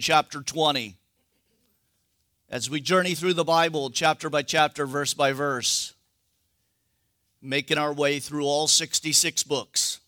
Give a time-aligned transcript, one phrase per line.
[0.00, 0.96] chapter 20.
[2.50, 5.94] As we journey through the Bible, chapter by chapter, verse by verse,
[7.42, 10.00] making our way through all 66 books.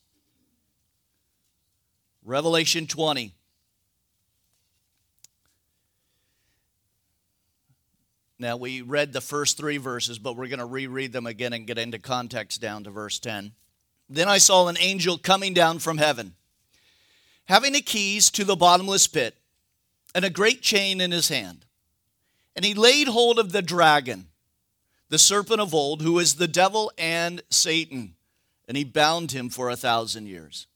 [2.25, 3.35] Revelation 20.
[8.39, 11.67] Now, we read the first three verses, but we're going to reread them again and
[11.67, 13.53] get into context down to verse 10.
[14.09, 16.35] Then I saw an angel coming down from heaven,
[17.47, 19.37] having the keys to the bottomless pit
[20.17, 21.67] and a great chain in his hand.
[22.57, 24.29] And he laid hold of the dragon,
[25.11, 28.15] the serpent of old, who is the devil and Satan,
[28.67, 30.69] and he bound him for a thousand years.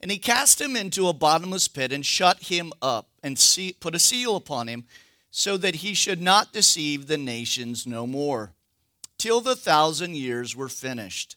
[0.00, 3.36] And he cast him into a bottomless pit and shut him up and
[3.78, 4.86] put a seal upon him
[5.30, 8.54] so that he should not deceive the nations no more,
[9.18, 11.36] till the thousand years were finished.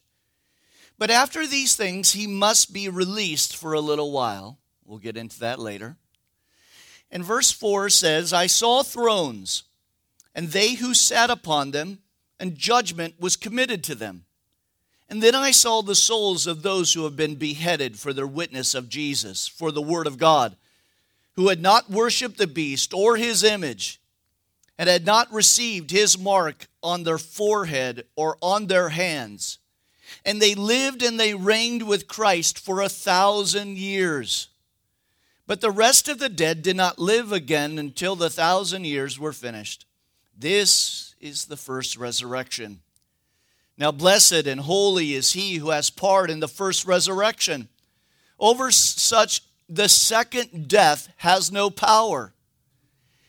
[0.98, 4.58] But after these things, he must be released for a little while.
[4.84, 5.98] We'll get into that later.
[7.10, 9.64] And verse 4 says, I saw thrones,
[10.34, 12.00] and they who sat upon them,
[12.38, 14.24] and judgment was committed to them.
[15.08, 18.74] And then I saw the souls of those who have been beheaded for their witness
[18.74, 20.56] of Jesus, for the word of God,
[21.34, 24.00] who had not worshiped the beast or his image,
[24.76, 29.58] and had not received his mark on their forehead or on their hands.
[30.24, 34.48] And they lived and they reigned with Christ for a thousand years.
[35.48, 39.32] But the rest of the dead did not live again until the thousand years were
[39.32, 39.86] finished.
[40.38, 42.80] This is the first resurrection.
[43.78, 47.68] Now, blessed and holy is he who has part in the first resurrection.
[48.38, 52.34] Over such, the second death has no power.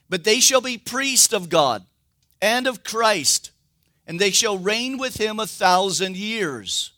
[0.10, 1.86] But they shall be priests of God
[2.42, 3.52] and of Christ,
[4.06, 6.92] and they shall reign with him a thousand years.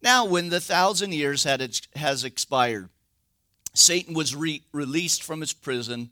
[0.00, 2.88] Now, when the thousand years had, has expired,
[3.74, 6.10] Satan was re- released from his prison,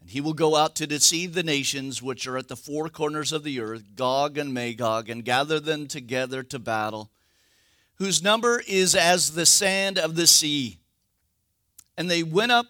[0.00, 3.32] and he will go out to deceive the nations which are at the four corners
[3.32, 7.10] of the earth, Gog and Magog, and gather them together to battle,
[7.96, 10.78] whose number is as the sand of the sea.
[11.96, 12.66] And they went up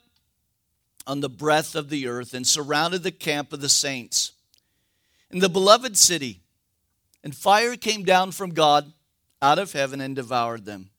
[1.06, 4.32] on the breadth of the earth and surrounded the camp of the saints
[5.30, 6.40] in the beloved city.
[7.24, 8.92] And fire came down from God
[9.42, 10.90] out of heaven and devoured them.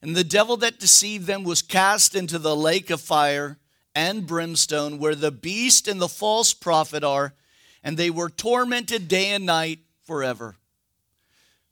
[0.00, 3.58] And the devil that deceived them was cast into the lake of fire
[3.94, 7.34] and brimstone, where the beast and the false prophet are,
[7.82, 10.56] and they were tormented day and night forever.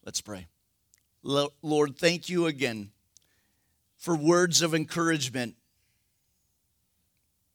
[0.05, 0.47] Let's pray.
[1.23, 2.91] Lord, thank you again
[3.97, 5.57] for words of encouragement.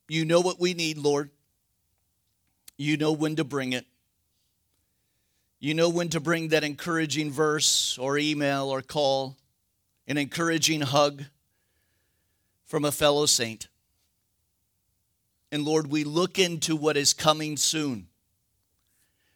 [0.08, 1.30] You know what we need, Lord.
[2.78, 3.86] You know when to bring it.
[5.60, 9.38] You know when to bring that encouraging verse or email or call
[10.12, 11.24] an encouraging hug
[12.66, 13.70] from a fellow saint.
[15.54, 18.08] And Lord, we look into what is coming soon.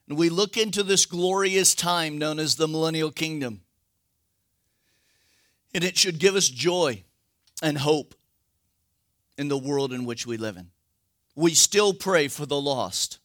[0.10, 3.62] And we look into this glorious time known as the millennial kingdom.
[5.74, 7.06] And it should give us joy
[7.62, 8.14] and hope
[9.38, 10.72] in the world in which we live in.
[11.38, 13.20] We still pray for the lost.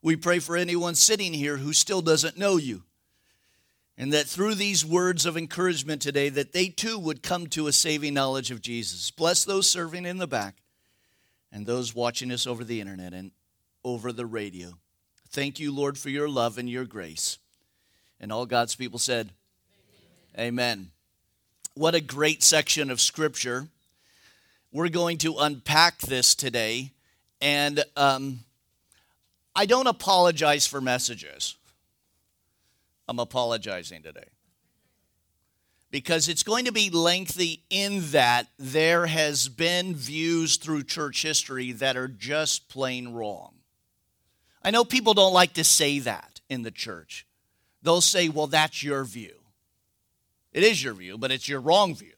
[0.00, 2.84] We pray for anyone sitting here who still doesn't know you
[3.98, 7.72] and that through these words of encouragement today that they too would come to a
[7.72, 9.10] saving knowledge of jesus.
[9.10, 10.54] Bless those serving in the back
[11.52, 13.32] and those watching us over the internet and
[13.84, 14.74] over the radio.
[15.28, 17.38] Thank you lord for your love and your grace.
[18.20, 19.32] And all god's people said
[20.36, 20.90] amen, amen.
[21.74, 23.66] what a great section of scripture.
[24.70, 26.92] We're going to unpack this today.
[27.40, 28.40] And um,
[29.56, 31.56] i don't apologize for messages
[33.08, 34.28] I'm apologizing today.
[35.90, 41.72] Because it's going to be lengthy in that there has been views through church history
[41.72, 43.54] that are just plain wrong.
[44.62, 47.26] I know people don't like to say that in the church.
[47.82, 49.36] They'll say, well, that's your view.
[50.52, 52.12] It is your view, but it's your wrong view.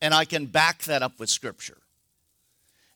[0.00, 1.78] And I can back that up with Scripture.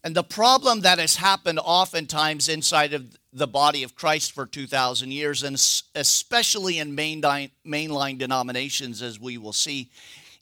[0.09, 5.11] And the problem that has happened oftentimes inside of the body of Christ for 2,000
[5.11, 5.55] years, and
[5.95, 9.91] especially in mainline denominations, as we will see,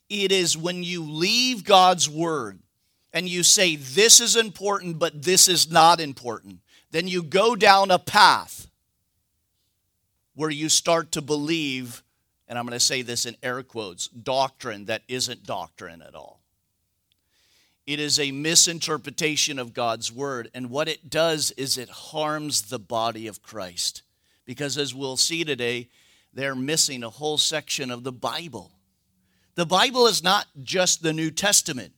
[0.07, 2.59] it is when you leave God's word
[3.11, 6.61] and you say, This is important, but this is not important,
[6.91, 8.69] then you go down a path
[10.33, 12.03] where you start to believe,
[12.47, 16.36] and I'm going to say this in air quotes, doctrine that isn't doctrine at all.
[17.87, 20.51] It is a misinterpretation of God's word.
[20.53, 24.01] And what it does is it harms the body of Christ.
[24.45, 25.87] Because as we'll see today,
[26.33, 28.71] they're missing a whole section of the Bible.
[29.55, 31.93] The Bible is not just the New Testament,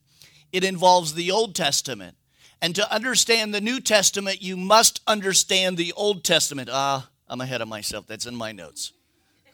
[0.53, 2.15] it involves the Old Testament.
[2.61, 6.69] And to understand the New Testament, you must understand the Old Testament.
[6.71, 8.05] Ah, I'm ahead of myself.
[8.05, 8.91] That's in my notes.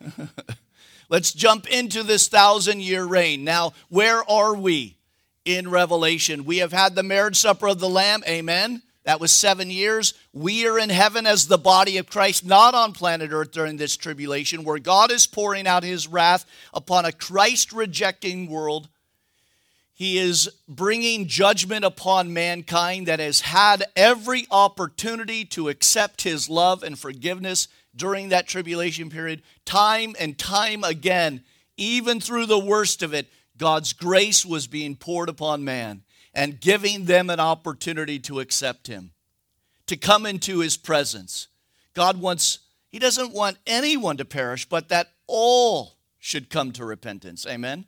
[1.10, 3.44] Let's jump into this thousand year reign.
[3.44, 4.98] Now, where are we
[5.46, 6.44] in Revelation?
[6.44, 8.24] We have had the marriage supper of the Lamb.
[8.28, 8.82] Amen.
[9.06, 10.16] That was seven years.
[10.34, 13.96] We are in heaven as the body of Christ, not on planet Earth during this
[13.96, 18.90] tribulation, where God is pouring out his wrath upon a Christ rejecting world.
[19.94, 26.84] He is bringing judgment upon mankind that has had every opportunity to accept his love
[26.84, 29.42] and forgiveness during that tribulation period.
[29.66, 31.44] Time and time again,
[31.78, 36.04] even through the worst of it, God's grace was being poured upon man
[36.34, 39.12] and giving them an opportunity to accept Him,
[39.88, 41.48] to come into His presence.
[41.94, 42.60] God wants,
[42.90, 47.46] He doesn't want anyone to perish, but that all should come to repentance.
[47.48, 47.86] Amen?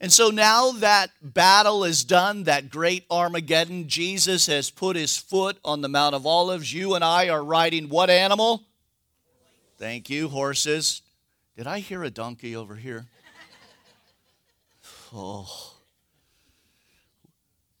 [0.00, 5.58] And so now that battle is done, that great Armageddon, Jesus has put his foot
[5.62, 6.72] on the Mount of Olives.
[6.72, 8.64] You and I are riding what animal?
[9.76, 11.02] Thank you, horses.
[11.54, 13.08] Did I hear a donkey over here?
[15.12, 15.74] Oh.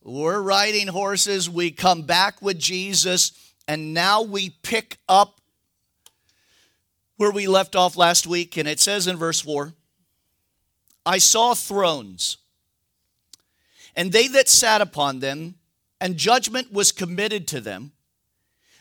[0.02, 1.48] We're riding horses.
[1.48, 3.32] We come back with Jesus,
[3.68, 5.40] and now we pick up
[7.16, 8.56] where we left off last week.
[8.56, 9.74] And it says in verse 4
[11.04, 12.38] I saw thrones,
[13.94, 15.56] and they that sat upon them,
[16.00, 17.92] and judgment was committed to them.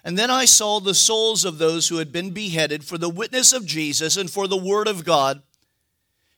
[0.03, 3.51] And then I saw the souls of those who had been beheaded for the witness
[3.51, 5.43] of Jesus and for the word of God,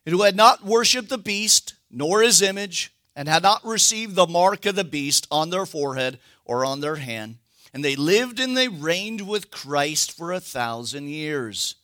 [0.04, 4.26] and who had not worshipped the beast, nor his image and had not received the
[4.26, 7.36] mark of the beast on their forehead or on their hand.
[7.74, 11.76] And they lived and they reigned with Christ for a thousand years.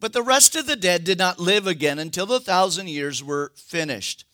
[0.00, 3.52] But the rest of the dead did not live again until the thousand years were
[3.54, 4.24] finished.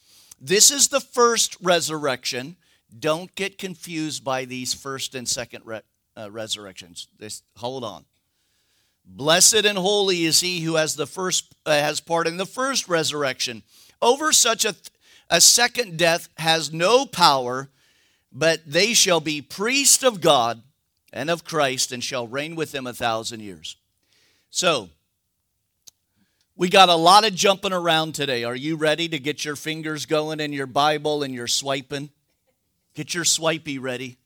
[0.40, 2.56] This is the first resurrection.
[2.98, 5.82] Don't get confused by these first and second re-
[6.16, 7.08] uh, resurrections.
[7.18, 8.04] This, hold on.
[9.10, 12.88] Blessed and holy is he who has the first uh, has part in the first
[12.88, 13.62] resurrection.
[14.02, 14.90] Over such a th-
[15.30, 17.68] a second death has no power,
[18.30, 20.62] but they shall be priests of God
[21.12, 23.76] and of Christ and shall reign with him a thousand years.
[24.50, 24.90] So,
[26.54, 28.44] we got a lot of jumping around today.
[28.44, 32.10] Are you ready to get your fingers going in your Bible and your swiping?
[32.94, 34.18] Get your swipey ready.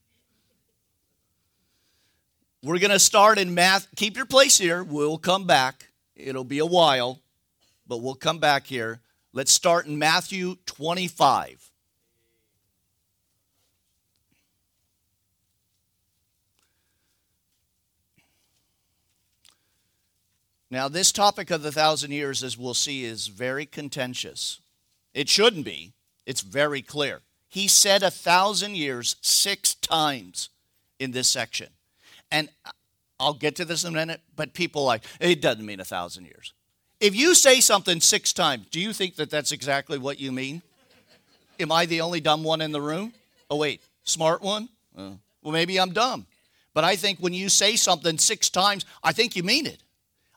[2.64, 3.88] We're going to start in math.
[3.96, 4.84] Keep your place here.
[4.84, 5.88] We'll come back.
[6.14, 7.18] It'll be a while,
[7.88, 9.00] but we'll come back here.
[9.32, 11.70] Let's start in Matthew 25.
[20.70, 24.60] Now, this topic of the thousand years, as we'll see, is very contentious.
[25.12, 25.94] It shouldn't be,
[26.26, 27.22] it's very clear.
[27.48, 30.48] He said a thousand years six times
[31.00, 31.68] in this section.
[32.32, 32.48] And
[33.20, 36.24] I'll get to this in a minute, but people like, it doesn't mean a thousand
[36.24, 36.54] years.
[36.98, 40.62] If you say something six times, do you think that that's exactly what you mean?
[41.60, 43.12] Am I the only dumb one in the room?
[43.50, 44.68] Oh, wait, smart one?
[44.96, 45.10] Uh,
[45.42, 46.26] well, maybe I'm dumb.
[46.74, 49.82] But I think when you say something six times, I think you mean it.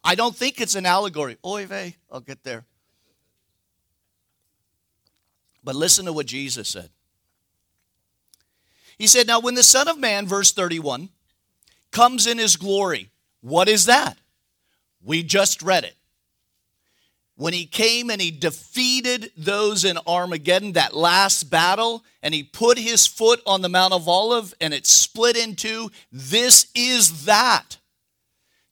[0.04, 1.38] I don't think it's an allegory.
[1.46, 2.66] Oy vey, I'll get there.
[5.64, 6.90] But listen to what Jesus said.
[8.98, 11.10] He said, Now, when the Son of Man, verse 31,
[11.96, 13.10] comes in his glory,
[13.42, 14.18] what is that?
[15.02, 15.96] We just read it
[17.38, 22.78] when he came and he defeated those in Armageddon, that last battle, and he put
[22.78, 27.78] his foot on the Mount of Olive and it split in two, this is that.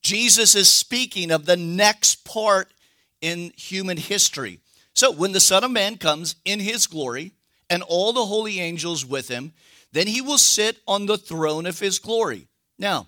[0.02, 2.74] Jesus is speaking of the next part
[3.22, 4.60] in human history.
[4.94, 7.34] So when the Son of Man comes in his glory
[7.70, 9.54] and all the holy angels with him,
[9.92, 12.48] then he will sit on the throne of his glory.
[12.80, 13.08] Now,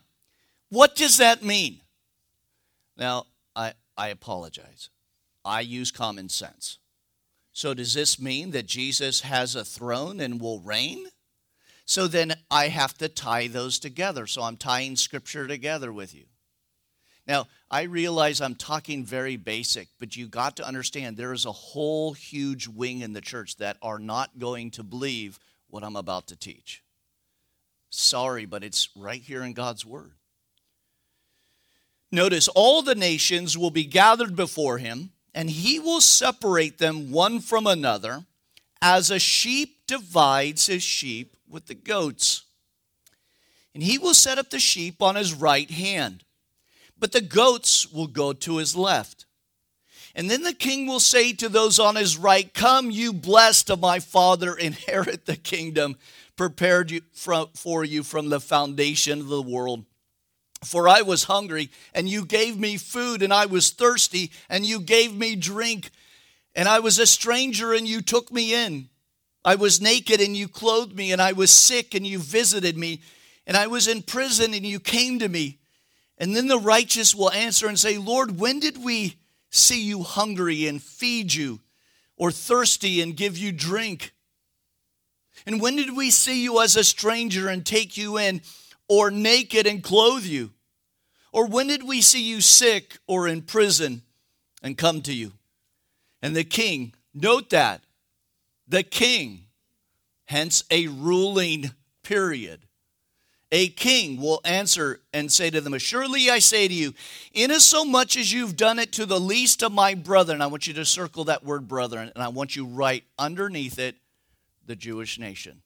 [0.70, 1.82] what does that mean?
[2.98, 4.90] Now, I, I apologize.
[5.44, 6.80] I use common sense.
[7.52, 11.08] So, does this mean that Jesus has a throne and will reign?
[11.86, 14.26] So then I have to tie those together.
[14.26, 16.26] So I'm tying scripture together with you.
[17.28, 21.52] Now, I realize I'm talking very basic, but you got to understand there is a
[21.52, 26.28] whole huge wing in the church that are not going to believe what I'm about
[26.28, 26.84] to teach.
[27.90, 30.12] Sorry, but it's right here in God's word.
[32.12, 37.42] Notice all the nations will be gathered before him and he will separate them one
[37.42, 38.24] from another,
[38.82, 42.44] as a sheep divides his sheep with the goats.
[43.74, 46.24] And he will set up the sheep on his right hand,
[46.98, 49.26] but the goats will go to his left.
[50.16, 53.82] And then the king will say to those on his right, Come, you blessed of
[53.82, 55.98] my father, inherit the kingdom
[56.38, 59.84] prepared for you from the foundation of the world.
[60.66, 64.80] For I was hungry, and you gave me food, and I was thirsty, and you
[64.80, 65.92] gave me drink.
[66.56, 68.90] And I was a stranger, and you took me in.
[69.44, 73.02] I was naked, and you clothed me, and I was sick, and you visited me.
[73.46, 75.60] And I was in prison, and you came to me.
[76.18, 79.18] And then the righteous will answer and say, Lord, when did we
[79.52, 81.60] see you hungry and feed you,
[82.18, 84.14] or thirsty and give you drink?
[85.46, 88.42] And when did we see you as a stranger and take you in,
[88.88, 90.52] or naked and clothe you?
[91.36, 94.04] Or when did we see you sick or in prison
[94.64, 95.34] and come to you?
[96.22, 97.82] And the king, note that,
[98.70, 99.48] the king,
[100.24, 101.72] hence a ruling
[102.04, 102.62] period.
[103.52, 106.94] A king will answer and say to them, Assuredly I say to you,
[107.34, 110.86] inasmuch as you've done it to the least of my brethren, I want you to
[110.86, 113.98] circle that word brethren, and I want you right underneath it,
[114.66, 115.64] the Jewish nation.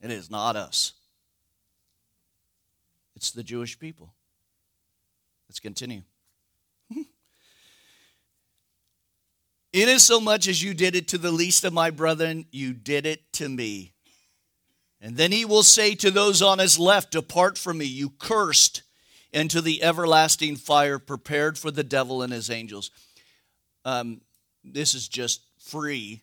[0.00, 0.94] It is not us,
[3.14, 4.14] it's the Jewish people.
[5.48, 6.02] Let's continue.
[9.72, 13.48] Inasmuch as you did it to the least of my brethren, you did it to
[13.48, 13.92] me.
[15.00, 18.82] And then he will say to those on his left, Depart from me, you cursed,
[19.34, 22.90] into the everlasting fire prepared for the devil and his angels.
[23.84, 24.20] Um,
[24.62, 26.22] this is just free,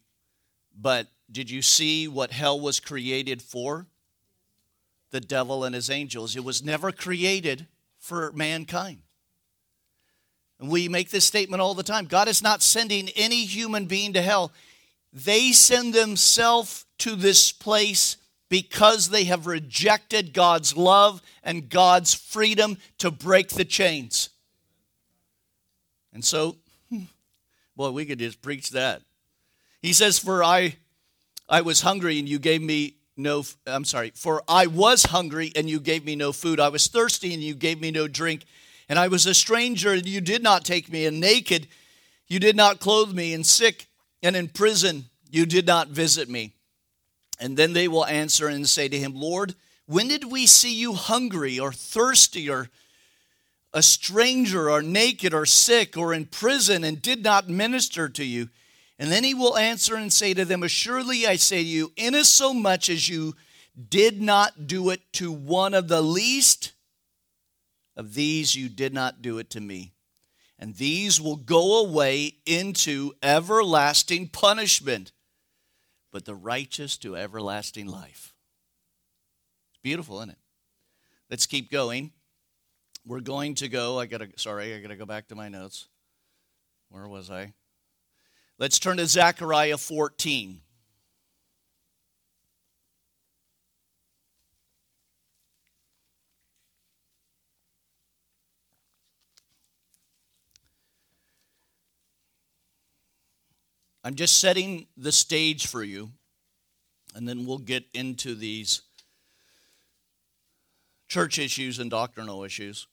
[0.76, 3.86] but did you see what hell was created for?
[5.12, 6.36] The devil and his angels.
[6.36, 7.68] It was never created
[8.00, 9.02] for mankind.
[10.62, 14.14] And we make this statement all the time God is not sending any human being
[14.14, 14.54] to hell.
[15.12, 18.16] They send themselves to this place
[18.48, 24.30] because they have rejected God's love and God's freedom to break the chains.
[26.14, 26.58] And so,
[26.90, 27.04] hmm,
[27.76, 29.02] boy, we could just preach that.
[29.82, 30.76] He says, For I
[31.50, 35.70] I was hungry and you gave me no, I'm sorry, for I was hungry and
[35.70, 36.60] you gave me no food.
[36.60, 38.46] I was thirsty and you gave me no drink.
[38.92, 41.06] And I was a stranger and you did not take me.
[41.06, 41.68] And naked,
[42.28, 43.34] you did not clothe me.
[43.34, 43.88] And sick
[44.22, 46.56] and in prison, you did not visit me.
[47.40, 49.56] And then they will answer and say to him, Lord,
[49.86, 52.68] when did we see you hungry or thirsty or
[53.74, 58.50] a stranger or naked or sick or in prison and did not minister to you?
[59.00, 62.90] And then he will answer and say to them, Assuredly I say to you, inasmuch
[62.90, 63.38] as you
[63.90, 66.74] did not do it to one of the least
[67.96, 69.94] of these, you did not do it to me.
[70.58, 75.12] And these will go away into everlasting punishment,
[76.12, 78.34] but the righteous to everlasting life.
[79.72, 80.38] It's beautiful, isn't it?
[81.30, 82.12] Let's keep going.
[83.06, 84.00] We're going to go.
[84.00, 85.88] I gotta sorry, I gotta go back to my notes.
[86.90, 87.54] Where was I?
[88.60, 90.62] Let's turn to Zechariah 14.
[104.04, 106.10] I'm just setting the stage for you,
[107.16, 108.82] and then we'll get into these
[111.08, 112.88] church issues and doctrinal issues.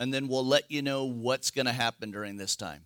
[0.00, 2.84] And then we'll let you know what's going to happen during this time.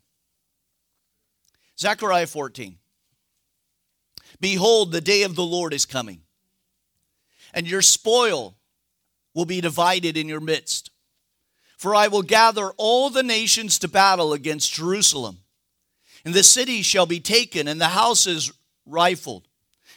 [1.79, 2.77] Zechariah 14.
[4.41, 6.23] Behold, the day of the Lord is coming,
[7.53, 8.57] and your spoil
[9.35, 10.91] will be divided in your midst.
[11.77, 15.39] For I will gather all the nations to battle against Jerusalem.
[16.25, 18.53] And the city shall be taken, and the houses
[18.87, 19.49] rifled,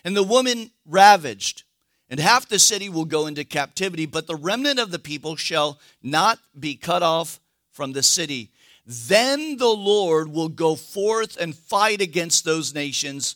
[0.03, 1.63] and the woman ravaged.
[2.09, 5.79] And half the city will go into captivity, but the remnant of the people shall
[6.03, 7.39] not be cut off
[7.71, 8.51] from the city.
[8.85, 13.35] Then the Lord will go forth and fight against those nations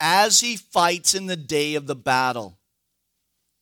[0.00, 2.58] as he fights in the day of the battle.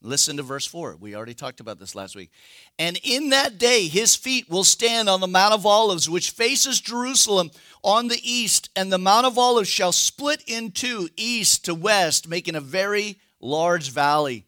[0.02, 0.96] Listen to verse 4.
[0.98, 2.30] We already talked about this last week.
[2.78, 6.80] And in that day, his feet will stand on the Mount of Olives, which faces
[6.80, 7.50] Jerusalem
[7.82, 12.28] on the east, and the Mount of Olives shall split in two, east to west,
[12.28, 14.46] making a very large valley.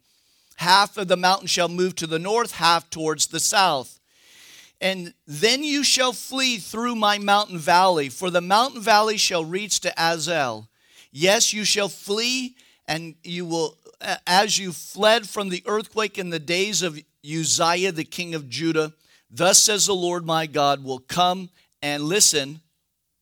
[0.56, 4.00] Half of the mountain shall move to the north, half towards the south.
[4.80, 9.80] And then you shall flee through my mountain valley, for the mountain valley shall reach
[9.80, 10.68] to Azal.
[11.10, 12.56] Yes, you shall flee,
[12.88, 13.76] and you will,
[14.26, 18.92] as you fled from the earthquake in the days of Uzziah, the king of Judah,
[19.30, 22.60] thus says the Lord my God, will come and listen,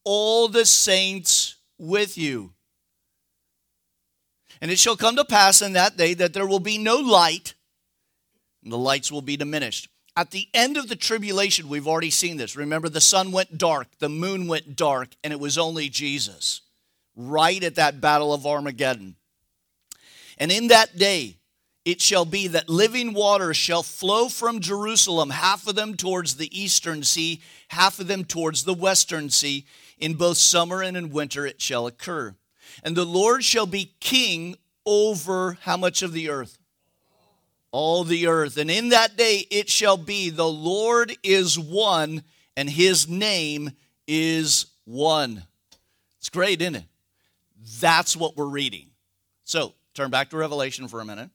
[0.05, 2.53] all the saints with you.
[4.61, 7.55] And it shall come to pass in that day that there will be no light,
[8.63, 12.37] and the lights will be diminished At the end of the tribulation, we've already seen
[12.37, 12.57] this.
[12.57, 16.63] Remember, the sun went dark, the moon went dark, and it was only Jesus,
[17.17, 19.17] right at that battle of Armageddon.
[20.41, 21.37] And in that day,
[21.85, 26.59] it shall be that living waters shall flow from Jerusalem, half of them towards the
[26.59, 29.67] eastern sea, half of them towards the western sea.
[29.99, 32.35] In both summer and in winter it shall occur.
[32.83, 34.57] And the Lord shall be king
[34.87, 36.59] over how much of the earth?
[37.71, 38.57] All the earth.
[38.57, 42.23] And in that day it shall be the Lord is one,
[42.57, 43.73] and his name
[44.07, 45.45] is one.
[46.19, 46.85] It's great, isn't it?
[47.81, 48.87] That's what we're reading.
[49.45, 51.31] So turn back to Revelation for a minute.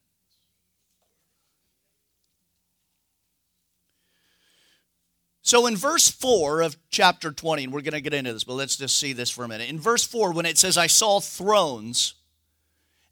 [5.45, 8.55] So in verse 4 of chapter 20, and we're going to get into this, but
[8.55, 9.69] let's just see this for a minute.
[9.69, 12.15] In verse 4, when it says, I saw thrones,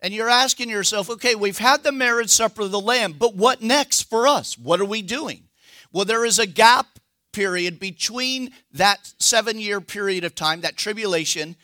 [0.02, 3.62] and you're asking yourself, okay, we've had the marriage supper of the Lamb, but what
[3.62, 4.58] next for us?
[4.58, 5.44] What are we doing?
[5.92, 6.98] Well, there is a gap
[7.34, 11.56] period between that seven year period of time, that tribulation,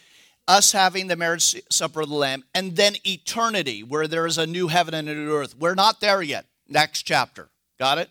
[0.50, 4.48] us having the marriage supper of the Lamb, and then eternity, where there is a
[4.48, 5.56] new heaven and a new earth.
[5.56, 6.46] We're not there yet.
[6.68, 7.50] Next chapter.
[7.78, 8.10] Got it?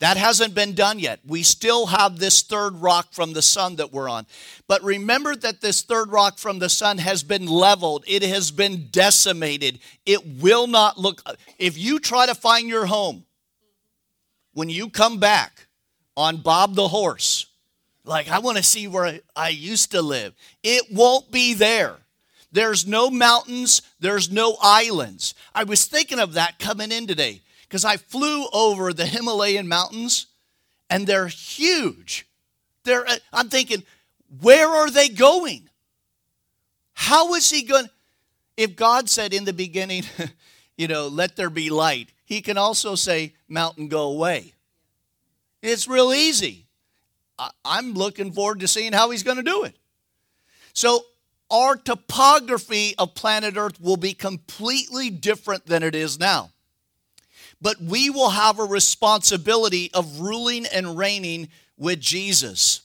[0.00, 1.20] That hasn't been done yet.
[1.26, 4.26] We still have this third rock from the sun that we're on.
[4.68, 8.88] But remember that this third rock from the sun has been leveled, it has been
[8.90, 9.78] decimated.
[10.04, 11.22] It will not look.
[11.58, 13.24] If you try to find your home
[14.52, 15.68] when you come back
[16.16, 17.46] on Bob the horse,
[18.04, 21.96] like, I want to see where I used to live, it won't be there.
[22.52, 25.34] There's no mountains, there's no islands.
[25.54, 30.28] I was thinking of that coming in today because I flew over the Himalayan mountains
[30.88, 32.28] and they're huge.
[32.84, 33.82] They're, uh, I'm thinking,
[34.40, 35.68] where are they going?
[36.92, 37.88] How is he going?
[38.56, 40.04] If God said in the beginning,
[40.76, 44.54] you know, let there be light, he can also say, mountain, go away.
[45.60, 46.63] It's real easy.
[47.64, 49.76] I'm looking forward to seeing how he's going to do it.
[50.72, 51.04] So,
[51.50, 56.50] our topography of planet Earth will be completely different than it is now
[57.64, 62.82] but we will have a responsibility of ruling and reigning with Jesus.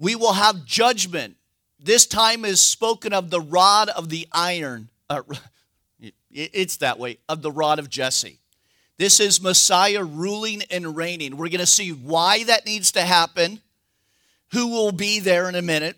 [0.00, 1.36] We will have judgment.
[1.78, 4.88] This time is spoken of the rod of the iron.
[5.08, 5.22] Uh,
[6.32, 8.40] it's that way, of the rod of Jesse.
[8.98, 11.36] This is Messiah ruling and reigning.
[11.36, 13.60] We're going to see why that needs to happen,
[14.52, 15.96] who will be there in a minute.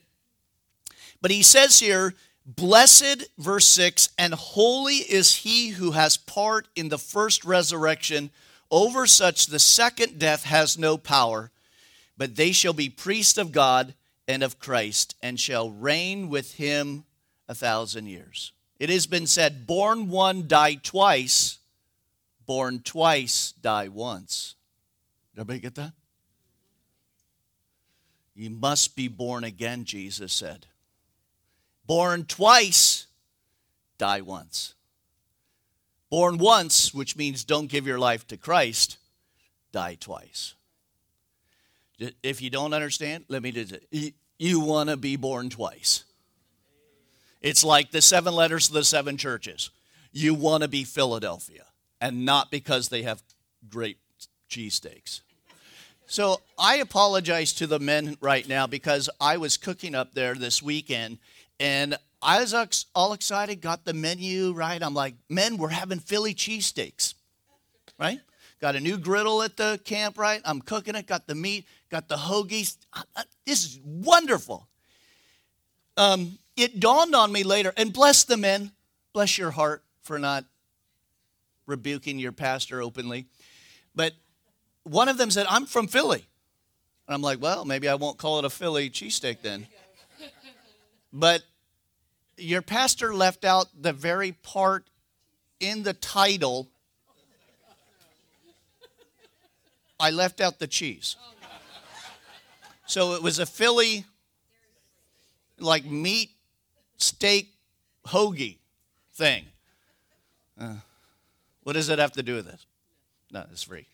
[1.21, 2.15] But he says here,
[2.47, 8.31] Blessed, verse 6, and holy is he who has part in the first resurrection.
[8.71, 11.51] Over such the second death has no power,
[12.17, 13.93] but they shall be priests of God
[14.27, 17.05] and of Christ, and shall reign with him
[17.49, 18.53] a thousand years.
[18.79, 21.59] It has been said, born one, die twice,
[22.47, 24.55] born twice, die once.
[25.35, 25.93] Did everybody get that?
[28.39, 30.67] You must be born again, Jesus said.
[31.87, 33.09] Born twice,
[33.99, 34.75] die once.
[36.09, 38.99] Born once, which means don't give your life to Christ,
[39.73, 40.55] die twice.
[42.23, 44.15] If you don't understand, let me it.
[44.39, 46.05] You want to be born twice.
[47.41, 49.71] It's like the seven letters of the seven churches.
[50.13, 51.65] You want to be Philadelphia,
[52.01, 53.21] and not because they have
[53.69, 53.99] great
[54.49, 55.23] cheesesteaks.
[56.11, 60.63] So I apologize to the men right now because I was cooking up there this
[60.63, 61.19] weekend
[61.61, 64.83] and I was all excited, got the menu right.
[64.83, 67.13] I'm like, men, we're having Philly cheesesteaks,
[68.01, 68.21] right?
[68.59, 70.41] Got a new griddle at the camp, right?
[70.47, 72.79] I'm cooking it, got the meat, got the hoagies.
[73.45, 74.67] This is wonderful.
[75.99, 78.73] Um, it dawned on me later, and bless the men,
[79.13, 80.47] bless your heart for not
[81.67, 83.27] rebuking your pastor openly.
[83.95, 84.15] But
[84.89, 86.27] one of them said, I'm from Philly.
[87.07, 89.67] And I'm like, well, maybe I won't call it a Philly cheesesteak then.
[91.11, 91.43] But
[92.37, 94.85] your pastor left out the very part
[95.59, 96.69] in the title.
[99.99, 101.17] I left out the cheese.
[102.85, 104.05] So it was a Philly,
[105.59, 106.31] like meat,
[106.99, 107.55] steak,
[108.07, 108.59] hoagie
[109.15, 109.47] thing.
[110.61, 110.75] Uh,
[111.63, 112.67] what does it have to do with this?
[113.31, 113.87] No, it's free.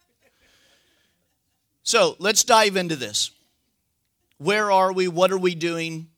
[1.84, 3.30] So let's dive into this.
[4.38, 5.06] Where are we?
[5.06, 6.08] What are we doing?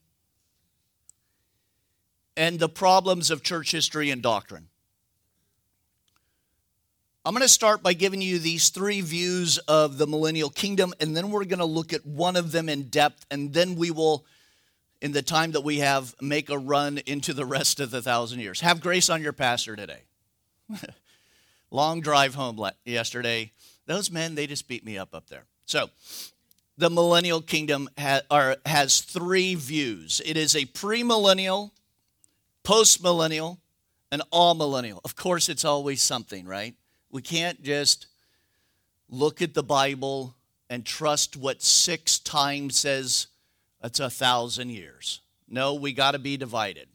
[2.37, 4.69] and the problems of church history and doctrine.
[7.25, 11.17] I'm going to start by giving you these three views of the millennial kingdom, and
[11.17, 14.25] then we're going to look at one of them in depth, and then we will,
[15.01, 18.41] in the time that we have, make a run into the rest of the thousand
[18.41, 18.61] years.
[18.61, 20.03] Have grace on your pastor today.
[21.73, 23.51] Long drive home yesterday.
[23.87, 25.47] Those men, they just beat me up up there.
[25.67, 25.91] So,
[26.79, 31.73] the millennial kingdom ha, are, has three views it is a premillennial,
[32.65, 33.59] postmillennial,
[34.13, 35.01] and amillennial.
[35.05, 36.75] Of course, it's always something, right?
[37.11, 38.07] We can't just
[39.09, 40.35] look at the Bible
[40.71, 43.27] and trust what six times says
[43.83, 45.21] it's a thousand years.
[45.49, 46.89] No, we got to be divided.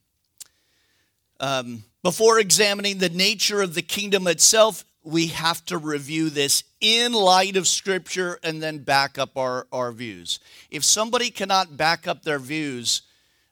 [1.39, 7.13] Um, before examining the nature of the kingdom itself, we have to review this in
[7.13, 10.39] light of Scripture and then back up our, our views.
[10.69, 13.01] If somebody cannot back up their views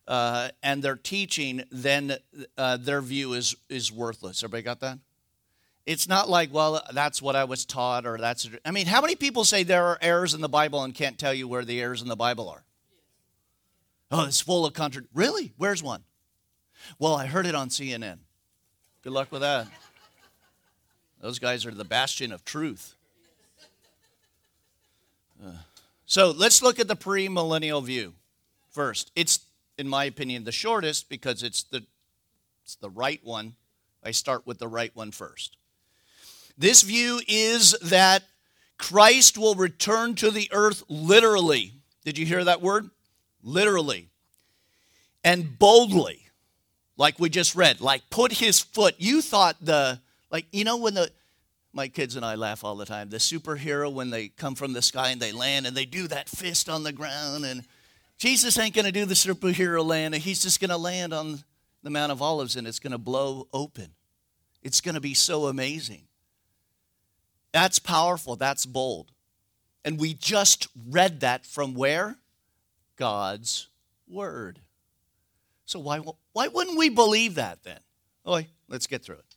[0.07, 2.17] uh, and their teaching, then
[2.57, 4.43] uh, their view is, is worthless.
[4.43, 4.99] Everybody got that?
[5.85, 8.47] It's not like, well, that's what I was taught, or that's.
[8.63, 11.33] I mean, how many people say there are errors in the Bible and can't tell
[11.33, 12.63] you where the errors in the Bible are?
[14.11, 15.17] Oh, it's full of contradictions.
[15.17, 15.53] Really?
[15.57, 16.03] Where's one?
[16.99, 18.19] Well, I heard it on CNN.
[19.03, 19.67] Good luck with that.
[21.21, 22.95] Those guys are the bastion of truth.
[25.43, 25.51] Uh,
[26.05, 28.13] so let's look at the premillennial view
[28.69, 29.11] first.
[29.15, 29.39] It's,
[29.77, 31.83] in my opinion, the shortest because it's the,
[32.63, 33.55] it's the right one.
[34.03, 35.57] I start with the right one first.
[36.57, 38.23] This view is that
[38.77, 41.73] Christ will return to the earth literally.
[42.05, 42.89] Did you hear that word?
[43.43, 44.07] Literally.
[45.23, 46.27] And boldly,
[46.95, 48.95] like we just read, like put his foot.
[48.97, 49.99] You thought the,
[50.31, 51.11] like, you know, when the,
[51.73, 54.81] my kids and I laugh all the time, the superhero, when they come from the
[54.81, 57.63] sky and they land and they do that fist on the ground, and
[58.17, 60.15] Jesus ain't going to do the superhero land.
[60.15, 61.43] He's just going to land on
[61.83, 63.93] the Mount of Olives and it's going to blow open.
[64.61, 66.03] It's going to be so amazing.
[67.51, 68.35] That's powerful.
[68.35, 69.11] That's bold.
[69.85, 72.17] And we just read that from where?
[72.97, 73.67] God's
[74.07, 74.59] Word.
[75.65, 76.01] So why,
[76.33, 77.79] why wouldn't we believe that then?
[78.25, 79.28] Oh, let's get through it.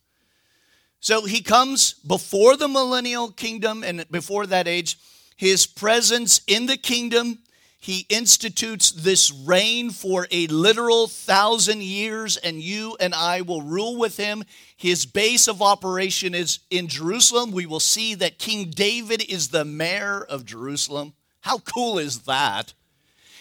[1.03, 4.97] So he comes before the millennial kingdom and before that age,
[5.35, 7.39] his presence in the kingdom
[7.77, 13.97] he institutes this reign for a literal thousand years, and you and I will rule
[13.97, 14.45] with him.
[14.77, 17.51] His base of operation is in Jerusalem.
[17.51, 21.11] We will see that King David is the mayor of Jerusalem.
[21.41, 22.73] How cool is that?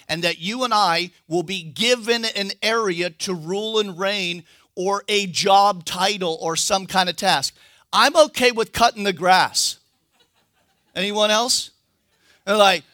[0.09, 4.43] And that you and I will be given an area to rule and reign,
[4.75, 7.55] or a job title, or some kind of task.
[7.93, 9.79] I'm okay with cutting the grass.
[10.95, 11.71] Anyone else?
[12.45, 12.85] They're like,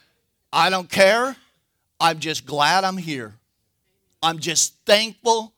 [0.53, 1.37] I don't care.
[2.01, 3.35] I'm just glad I'm here.
[4.23, 5.53] I'm just thankful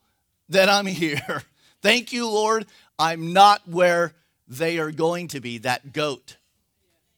[0.49, 1.43] that I'm here.
[1.81, 2.65] Thank you, Lord.
[2.99, 4.13] I'm not where
[4.47, 6.35] they are going to be, that goat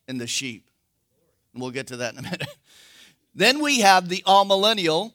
[0.07, 0.69] and the sheep.
[1.53, 2.47] We'll get to that in a minute.
[3.35, 5.13] Then we have the amillennial,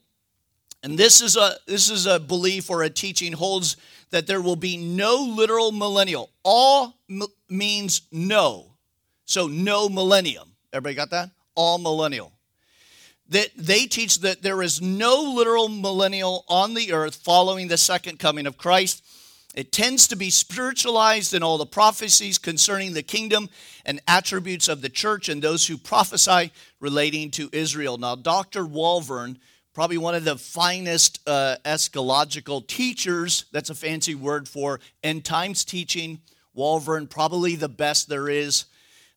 [0.83, 3.77] and this is a this is a belief or a teaching holds
[4.11, 6.31] that there will be no literal millennial.
[6.43, 8.73] All m- means no.
[9.25, 10.49] So no millennium.
[10.73, 11.31] Everybody got that?
[11.57, 12.33] Amillennial.
[13.29, 18.19] That they teach that there is no literal millennial on the earth following the second
[18.19, 19.05] coming of Christ.
[19.55, 23.51] It tends to be spiritualized in all the prophecies concerning the kingdom
[23.85, 27.99] and attributes of the church and those who prophesy relating to Israel.
[27.99, 28.65] Now, Dr.
[28.65, 29.37] Walvoord,
[29.79, 35.65] probably one of the finest uh, eschatological teachers, that's a fancy word for end times
[35.65, 36.19] teaching.
[36.57, 38.65] Walvoord, probably the best there is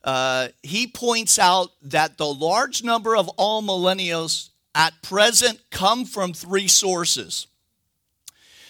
[0.03, 6.67] uh, he points out that the large number of amillennials at present come from three
[6.67, 7.47] sources.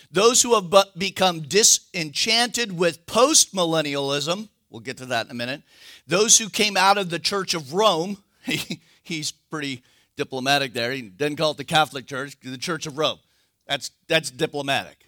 [0.10, 5.62] Those who have become disenchanted with postmillennialism, we'll get to that in a minute.
[6.08, 9.84] Those who came out of the Church of Rome, he, he's pretty
[10.16, 10.92] diplomatic there.
[10.92, 13.20] He doesn't call it the Catholic Church, the Church of Rome.
[13.68, 15.02] That's, that's diplomatic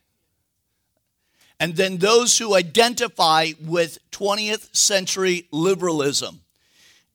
[1.63, 6.41] and then those who identify with 20th century liberalism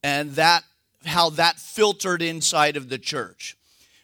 [0.02, 0.64] and that
[1.04, 3.58] how that filtered inside of the church.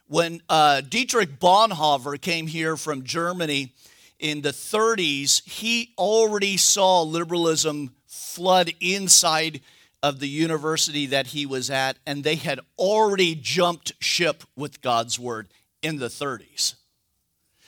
[0.06, 3.72] When uh, Dietrich Bonhoeffer came here from Germany
[4.18, 9.62] in the 30s, he already saw liberalism flood inside
[10.04, 15.18] of the university that he was at, and they had already jumped ship with God's
[15.18, 15.48] word
[15.82, 16.74] in the 30s.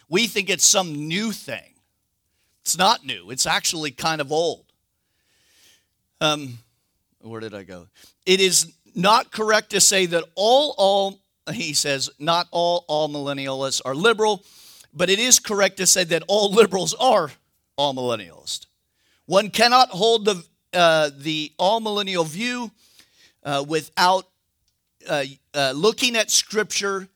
[0.06, 1.72] We think it's some new thing.
[2.60, 4.66] It's not new, it's actually kind of old.
[6.20, 6.58] Um,
[7.22, 7.86] where did I go?
[8.26, 11.18] It is not correct to say that all, all,
[11.50, 14.44] he says, not all, all millennialists are liberal,
[14.92, 17.30] but it is correct to say that all liberals are
[17.78, 18.66] amillennialists.
[19.24, 20.44] One cannot hold the,
[20.76, 22.70] uh, the amillennial view
[23.42, 24.26] uh, without
[25.08, 27.08] uh, uh looking at Scripture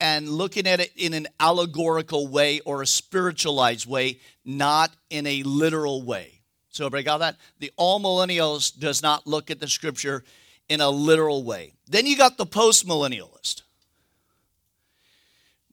[0.00, 5.42] and looking at it in an allegorical way or a spiritualized way, not in a
[5.42, 6.40] literal way.
[6.70, 7.36] So, everybody got that?
[7.58, 10.22] The amillennials does not look at the scripture
[10.68, 11.72] in a literal way.
[11.88, 13.62] Then you got the postmillennialist.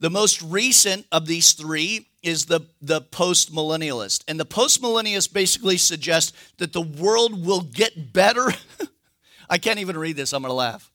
[0.06, 4.24] The most recent of these three is the, the postmillennialist.
[4.28, 8.54] And the postmillennialist basically suggests that the world will get better.
[9.50, 10.92] I can't even read this, I'm going to laugh.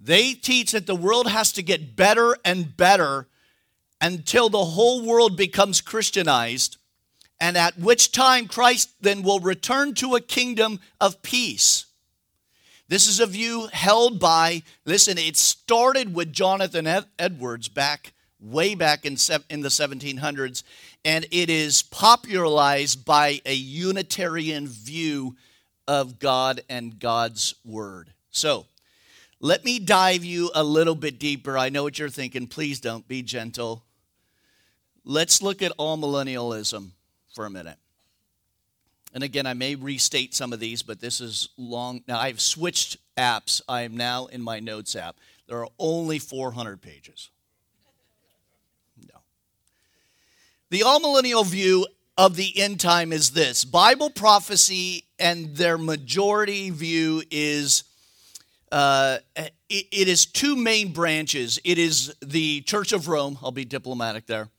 [0.00, 3.26] They teach that the world has to get better and better
[4.00, 6.76] until the whole world becomes Christianized,
[7.40, 11.85] and at which time Christ then will return to a kingdom of peace.
[12.88, 16.86] This is a view held by, listen, it started with Jonathan
[17.18, 19.16] Edwards back, way back in,
[19.50, 20.62] in the 1700s,
[21.04, 25.34] and it is popularized by a Unitarian view
[25.88, 28.12] of God and God's Word.
[28.30, 28.66] So,
[29.40, 31.58] let me dive you a little bit deeper.
[31.58, 32.46] I know what you're thinking.
[32.46, 33.84] Please don't be gentle.
[35.04, 36.90] Let's look at amillennialism
[37.34, 37.78] for a minute.
[39.16, 42.02] And again, I may restate some of these, but this is long.
[42.06, 43.62] Now, I've switched apps.
[43.66, 45.16] I am now in my notes app.
[45.48, 47.30] There are only 400 pages.
[49.10, 49.18] No.
[50.68, 51.86] The amillennial view
[52.18, 57.84] of the end time is this Bible prophecy and their majority view is
[58.70, 61.58] uh, it, it is two main branches.
[61.64, 64.50] It is the Church of Rome, I'll be diplomatic there,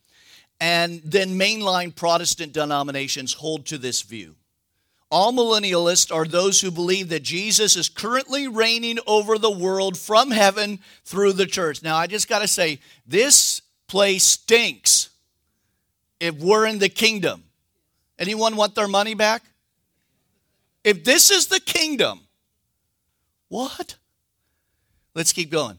[0.60, 4.34] and then mainline Protestant denominations hold to this view.
[5.10, 10.80] Amillennialists are those who believe that Jesus is currently reigning over the world from heaven
[11.04, 11.82] through the church.
[11.82, 15.08] Now, I just got to say, this place stinks
[16.20, 17.44] if we're in the kingdom.
[18.18, 19.42] Anyone want their money back?
[20.84, 22.20] If this is the kingdom,
[23.48, 23.96] what?
[25.14, 25.78] Let's keep going.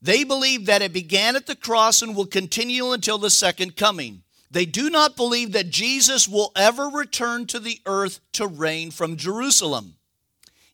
[0.00, 4.22] They believe that it began at the cross and will continue until the second coming.
[4.52, 9.16] They do not believe that Jesus will ever return to the earth to reign from
[9.16, 9.94] Jerusalem.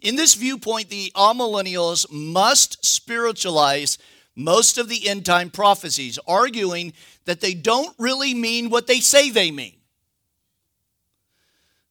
[0.01, 3.97] In this viewpoint, the amillennials must spiritualize
[4.35, 6.93] most of the end time prophecies, arguing
[7.25, 9.75] that they don't really mean what they say they mean.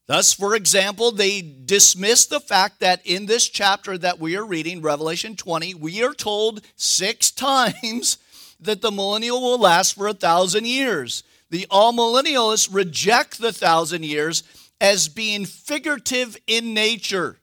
[0.07, 4.81] Thus, for example, they dismiss the fact that in this chapter that we are reading,
[4.81, 8.17] Revelation 20, we are told six times
[8.59, 11.23] that the millennial will last for a thousand years.
[11.49, 14.43] The amillennialists reject the thousand years
[14.81, 17.39] as being figurative in nature,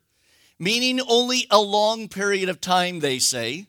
[0.58, 3.66] meaning only a long period of time, they say.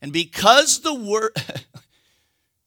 [0.00, 1.30] And because the word,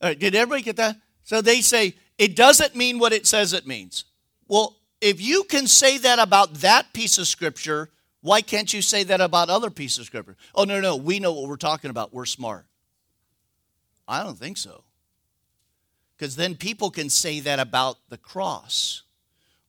[0.01, 0.97] all right, did everybody get that?
[1.23, 4.05] So they say it doesn't mean what it says it means.
[4.47, 7.89] Well, if you can say that about that piece of scripture,
[8.21, 10.35] why can't you say that about other pieces of scripture?
[10.55, 12.13] Oh, no, no, we know what we're talking about.
[12.13, 12.65] We're smart.
[14.07, 14.84] I don't think so.
[16.17, 19.03] Because then people can say that about the cross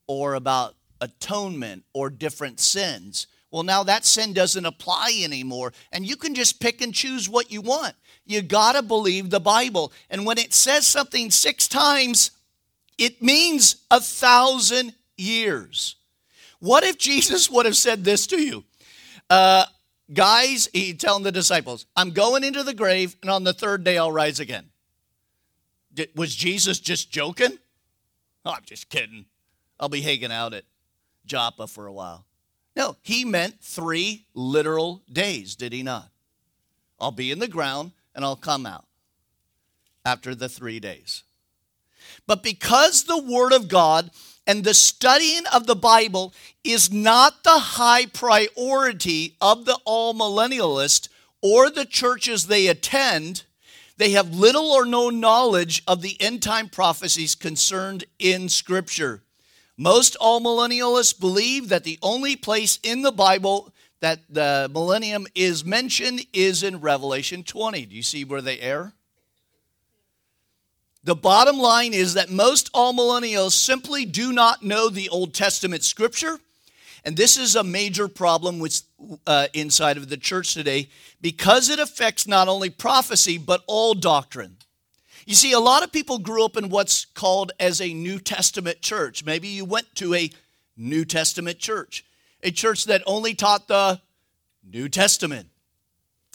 [0.07, 3.27] or about atonement or different sins.
[3.51, 7.51] Well, now that sin doesn't apply anymore, and you can just pick and choose what
[7.51, 7.95] you want.
[8.25, 9.93] You got to believe the Bible.
[10.11, 12.33] And when it says something six times,
[12.99, 15.97] it means a thousand years.
[16.59, 18.65] What if Jesus would have said this to you?
[19.29, 19.67] Uh,
[20.13, 23.99] guys, he telling the disciples, I'm going into the grave, and on the third day
[23.99, 24.71] I'll rise again.
[26.15, 27.59] Was Jesus just joking?
[28.45, 29.27] Oh, I'm just kidding.
[29.79, 30.65] I'll be hanging out at
[31.27, 32.25] Joppa for a while.
[32.75, 36.11] No, he meant three literal days, did he not?
[37.01, 38.87] I'll be in the ground and I'll come out
[40.05, 41.25] after the three days.
[42.27, 44.11] But because the Word of God
[44.47, 46.33] and the studying of the Bible
[46.63, 51.09] is not the high priority of the amillennialist
[51.43, 53.45] or the churches they attend.
[53.99, 59.23] They have little or no knowledge of the end time prophecies concerned in Scripture.
[59.79, 65.65] Most all millennialists believe that the only place in the Bible that the millennium is
[65.65, 67.87] mentioned is in Revelation 20.
[67.87, 68.93] Do you see where they err?
[71.05, 76.41] The bottom line is that most amillennials simply do not know the Old Testament scripture.
[77.07, 78.83] And this is a major problem with,
[79.29, 80.89] uh, inside of the church today
[81.21, 84.57] because it affects not only prophecy, but all doctrine.
[85.25, 88.83] You see, a lot of people grew up in what's called as a New Testament
[88.83, 89.25] church.
[89.25, 90.31] Maybe you went to a
[90.77, 92.05] New Testament church,
[92.43, 94.01] a church that only taught the
[94.69, 95.49] New Testament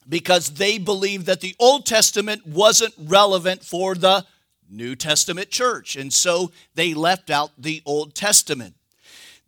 [0.07, 4.25] because they believed that the Old Testament wasn't relevant for the
[4.69, 5.97] New Testament church.
[5.97, 8.75] And so they left out the Old Testament.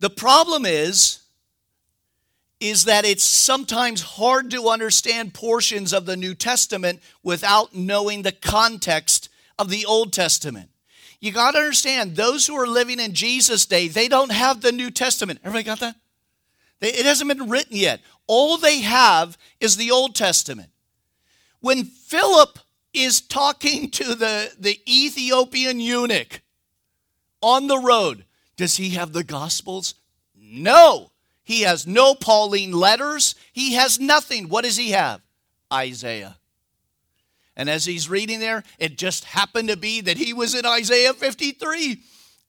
[0.04, 1.20] The problem is,
[2.60, 8.30] is that it's sometimes hard to understand portions of the New Testament without knowing the
[8.30, 10.68] context of the Old Testament.
[11.20, 14.72] You got to understand, those who are living in Jesus' day, they don't have the
[14.72, 15.40] New Testament.
[15.42, 15.96] Everybody got that?
[16.82, 18.02] It hasn't been written yet.
[18.26, 20.68] All they have is the Old Testament.
[21.60, 22.58] When Philip
[22.92, 26.42] is talking to the, the Ethiopian eunuch
[27.40, 29.94] on the road, does he have the Gospels?
[30.36, 31.10] No.
[31.42, 33.34] He has no Pauline letters.
[33.52, 34.48] He has nothing.
[34.48, 35.20] What does he have?
[35.72, 36.36] Isaiah.
[37.56, 41.12] And as he's reading there, it just happened to be that he was in Isaiah
[41.12, 42.00] 53.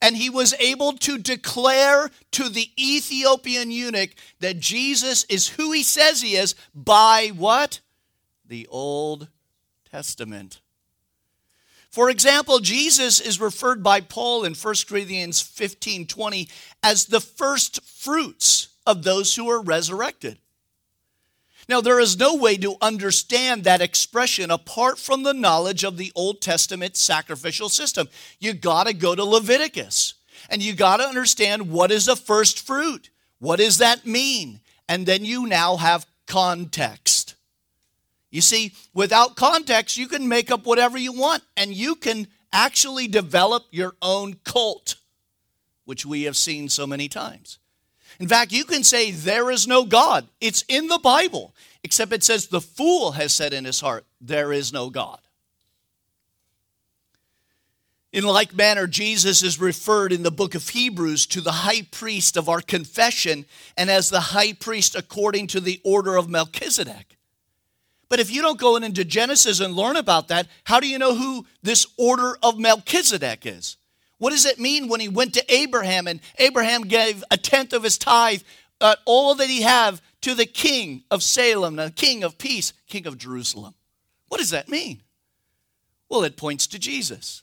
[0.02, 5.82] And he was able to declare to the Ethiopian eunuch that Jesus is who he
[5.82, 7.80] says he is by what?
[8.44, 9.28] The Old
[9.90, 10.60] Testament.
[11.96, 16.46] For example, Jesus is referred by Paul in 1 Corinthians 15 20
[16.82, 20.36] as the first fruits of those who are resurrected.
[21.70, 26.12] Now, there is no way to understand that expression apart from the knowledge of the
[26.14, 28.10] Old Testament sacrificial system.
[28.38, 30.16] You got to go to Leviticus
[30.50, 33.08] and you got to understand what is a first fruit.
[33.38, 34.60] What does that mean?
[34.86, 37.35] And then you now have context.
[38.36, 43.08] You see, without context, you can make up whatever you want and you can actually
[43.08, 44.96] develop your own cult,
[45.86, 47.58] which we have seen so many times.
[48.20, 50.28] In fact, you can say there is no God.
[50.38, 54.52] It's in the Bible, except it says the fool has said in his heart, there
[54.52, 55.20] is no God.
[58.12, 62.36] In like manner, Jesus is referred in the book of Hebrews to the high priest
[62.36, 63.46] of our confession
[63.78, 67.15] and as the high priest according to the order of Melchizedek.
[68.08, 70.98] But if you don't go in into Genesis and learn about that, how do you
[70.98, 73.76] know who this order of Melchizedek is?
[74.18, 77.82] What does it mean when he went to Abraham and Abraham gave a tenth of
[77.82, 78.42] his tithe,
[78.80, 83.06] uh, all that he had, to the king of Salem, the king of peace, king
[83.06, 83.74] of Jerusalem?
[84.28, 85.02] What does that mean?
[86.08, 87.42] Well, it points to Jesus.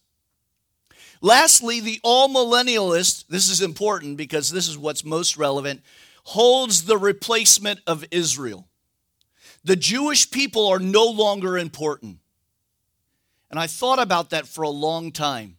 [1.21, 5.81] Lastly, the amillennialist, this is important because this is what's most relevant,
[6.23, 8.67] holds the replacement of Israel.
[9.63, 12.19] The Jewish people are no longer important.
[13.49, 15.57] And I thought about that for a long time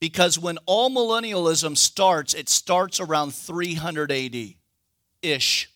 [0.00, 4.54] because when amillennialism starts, it starts around 300 AD
[5.22, 5.70] ish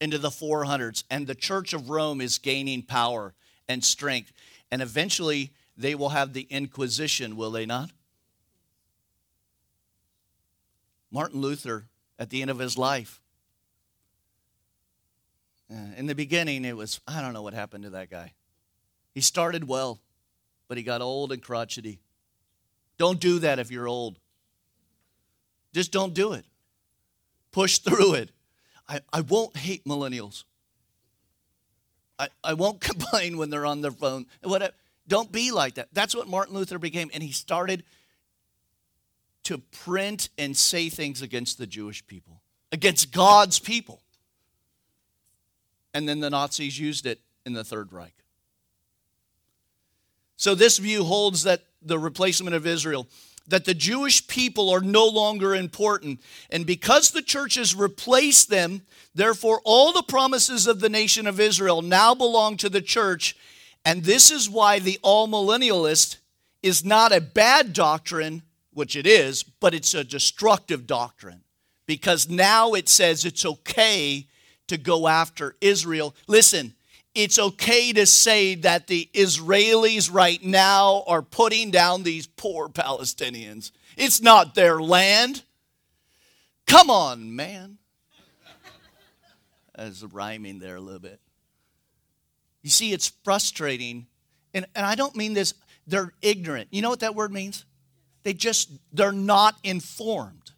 [0.00, 3.34] into the 400s, and the Church of Rome is gaining power
[3.68, 4.32] and strength.
[4.70, 7.90] And eventually, they will have the Inquisition, will they not?
[11.10, 11.86] Martin Luther,
[12.18, 13.21] at the end of his life,
[15.72, 18.34] Uh, in the beginning, it was, I don't know what happened to that guy.
[19.14, 20.00] He started well,
[20.68, 22.00] but he got old and crotchety.
[22.98, 24.18] Don't do that if you're old.
[25.72, 26.44] Just don't do it.
[27.52, 28.30] Push through it.
[28.88, 30.44] I, I won't hate millennials.
[32.18, 34.26] I, I won't complain when they're on their phone.
[34.42, 34.74] Whatever.
[35.08, 35.88] Don't be like that.
[35.92, 37.10] That's what Martin Luther became.
[37.14, 37.82] And he started
[39.44, 44.01] to print and say things against the Jewish people, against God's people.
[45.94, 48.14] And then the Nazis used it in the Third Reich.
[50.36, 53.06] So this view holds that the replacement of Israel,
[53.46, 56.20] that the Jewish people are no longer important.
[56.50, 58.82] And because the church has replaced them,
[59.14, 63.36] therefore all the promises of the nation of Israel now belong to the church.
[63.84, 66.18] And this is why the amillennialist
[66.62, 71.42] is not a bad doctrine, which it is, but it's a destructive doctrine.
[71.86, 74.26] Because now it says it's okay
[74.72, 76.14] to go after Israel.
[76.26, 76.74] Listen,
[77.14, 83.70] it's okay to say that the Israelis right now are putting down these poor Palestinians.
[83.96, 85.42] It's not their land.
[86.66, 87.76] Come on, man.
[89.74, 91.20] As rhyming there a little bit.
[92.62, 94.06] You see, it's frustrating.
[94.54, 95.52] And, and I don't mean this,
[95.86, 96.68] they're ignorant.
[96.70, 97.66] You know what that word means?
[98.22, 100.52] They just, they're not informed.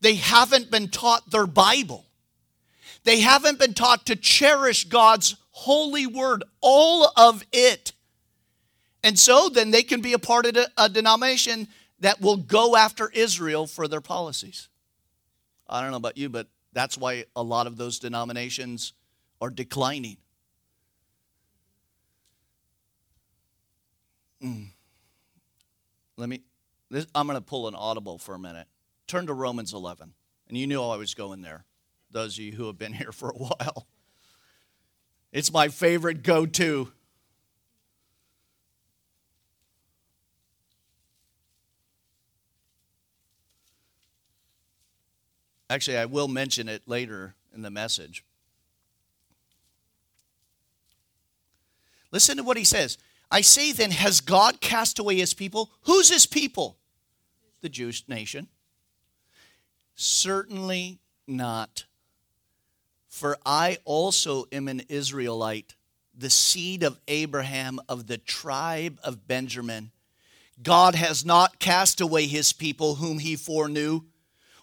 [0.00, 2.06] They haven't been taught their Bible.
[3.02, 7.92] They haven't been taught to cherish God's holy word, all of it.
[9.02, 11.68] And so then they can be a part of a denomination
[12.00, 14.68] that will go after Israel for their policies.
[15.68, 18.92] I don't know about you, but that's why a lot of those denominations
[19.40, 20.16] are declining.
[24.42, 24.68] Mm.
[26.16, 26.42] Let me,
[26.90, 28.66] this, I'm going to pull an audible for a minute.
[29.06, 30.12] Turn to Romans 11.
[30.48, 31.64] And you knew I was going there,
[32.14, 33.86] those of you who have been here for a while.
[35.32, 36.92] It's my favorite go to.
[45.68, 48.24] Actually, I will mention it later in the message.
[52.12, 52.96] Listen to what he says.
[53.28, 55.72] I say then, has God cast away his people?
[55.82, 56.76] Who's his people?
[57.60, 58.46] The Jewish nation.
[59.96, 61.86] Certainly not.
[63.14, 65.76] For I also am an Israelite,
[66.18, 69.92] the seed of Abraham of the tribe of Benjamin.
[70.60, 74.00] God has not cast away his people whom he foreknew.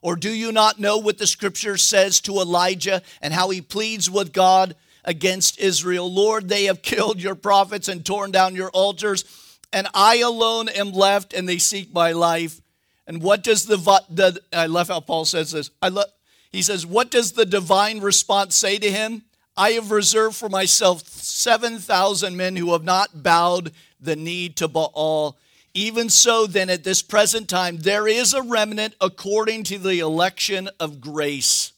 [0.01, 4.11] Or do you not know what the scripture says to Elijah and how he pleads
[4.11, 4.75] with God
[5.05, 6.13] against Israel?
[6.13, 9.23] Lord, they have killed your prophets and torn down your altars,
[9.71, 12.59] and I alone am left, and they seek my life.
[13.07, 13.77] And what does the,
[14.09, 15.69] the I love how Paul says this.
[15.81, 16.07] I love,
[16.51, 19.23] he says, What does the divine response say to him?
[19.57, 25.37] I have reserved for myself 7,000 men who have not bowed the knee to Baal
[25.73, 30.69] even so, then, at this present time, there is a remnant according to the election
[30.79, 31.71] of grace.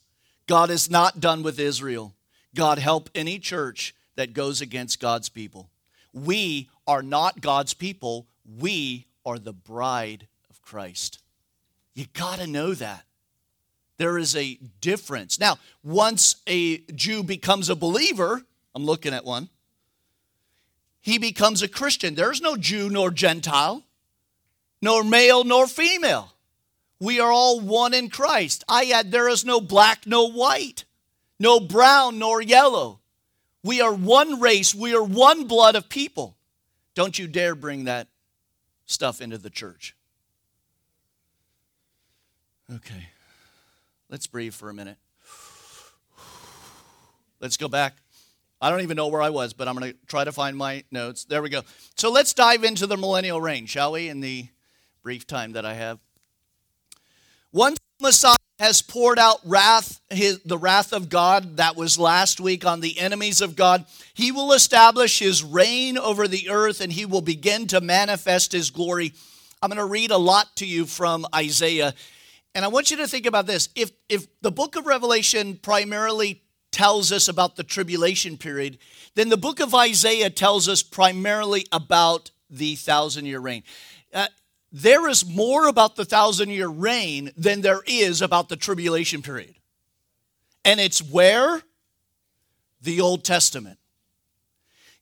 [0.47, 2.15] God is not done with Israel.
[2.55, 5.69] God help any church that goes against God's people.
[6.11, 8.27] We are not God's people,
[8.59, 11.19] we are the bride of Christ.
[11.93, 13.05] You got to know that.
[14.03, 15.39] There is a difference.
[15.39, 18.41] Now, once a Jew becomes a believer,
[18.75, 19.47] I'm looking at one,
[20.99, 22.13] he becomes a Christian.
[22.13, 23.81] There's no Jew nor Gentile,
[24.81, 26.33] nor male nor female.
[26.99, 28.65] We are all one in Christ.
[28.67, 30.83] I add, there is no black, no white,
[31.39, 32.99] no brown nor yellow.
[33.63, 36.35] We are one race, we are one blood of people.
[36.93, 38.09] Don't you dare bring that
[38.85, 39.95] stuff into the church.
[42.69, 43.07] Okay,
[44.13, 44.97] let's breathe for a minute.
[47.39, 47.95] Let's go back.
[48.61, 50.83] I don't even know where I was, but I'm going to try to find my
[50.91, 51.25] notes.
[51.25, 51.63] There we go.
[51.95, 54.09] So let's dive into the millennial reign, shall we?
[54.09, 54.45] In the
[55.01, 55.97] brief time that I have.
[57.51, 62.67] Once Messiah has poured out wrath, his, the wrath of God that was last week
[62.67, 63.83] on the enemies of God,
[64.13, 68.69] he will establish his reign over the earth and he will begin to manifest his
[68.69, 69.11] glory.
[69.59, 71.95] I'm going to read a lot to you from Isaiah.
[72.55, 73.69] And I want you to think about this.
[73.75, 78.77] If, if the book of Revelation primarily tells us about the tribulation period,
[79.15, 83.63] then the book of Isaiah tells us primarily about the thousand year reign.
[84.13, 84.27] Uh,
[84.71, 89.55] there is more about the thousand year reign than there is about the tribulation period.
[90.65, 91.61] And it's where?
[92.81, 93.77] The Old Testament.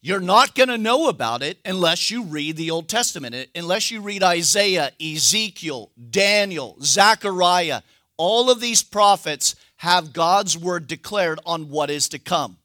[0.04, 4.02] You're not going to know about it unless you read the Old Testament, unless you
[4.02, 7.84] read Isaiah, Ezekiel, Daniel, Zechariah.
[8.18, 12.58] All of these prophets have God's word declared on what is to come.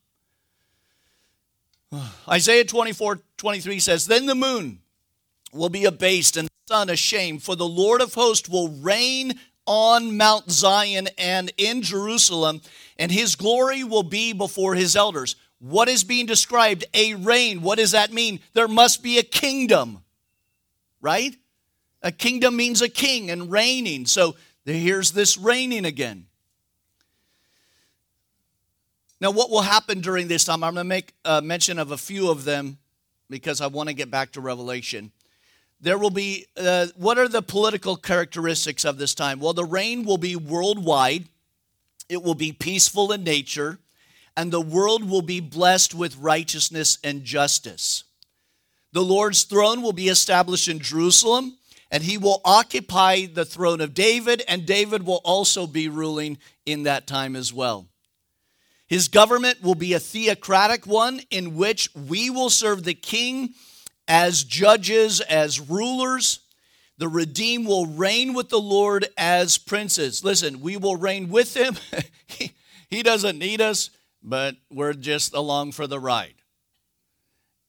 [2.27, 4.79] Isaiah 24 23 says, Then the moon
[5.53, 10.17] will be abased and the sun ashamed, for the Lord of hosts will reign on
[10.17, 12.61] Mount Zion and in Jerusalem,
[12.97, 15.35] and his glory will be before his elders.
[15.59, 16.85] What is being described?
[16.93, 17.61] A reign.
[17.61, 18.39] What does that mean?
[18.53, 20.03] There must be a kingdom,
[21.01, 21.35] right?
[22.03, 24.05] A kingdom means a king and reigning.
[24.05, 24.35] So
[24.65, 26.27] here's this reigning again.
[29.19, 30.63] Now, what will happen during this time?
[30.63, 32.77] I'm going to make a mention of a few of them
[33.29, 35.11] because I want to get back to Revelation
[35.79, 40.03] there will be uh, what are the political characteristics of this time well the reign
[40.03, 41.25] will be worldwide
[42.09, 43.77] it will be peaceful in nature
[44.37, 48.05] and the world will be blessed with righteousness and justice
[48.93, 51.57] the lord's throne will be established in jerusalem
[51.91, 56.83] and he will occupy the throne of david and david will also be ruling in
[56.83, 57.87] that time as well
[58.87, 63.53] his government will be a theocratic one in which we will serve the king
[64.07, 66.39] as judges, as rulers.
[66.97, 70.23] The redeemed will reign with the Lord as princes.
[70.23, 71.75] Listen, we will reign with him.
[72.27, 72.53] he,
[72.89, 73.89] he doesn't need us,
[74.27, 76.35] but we're just along for the ride.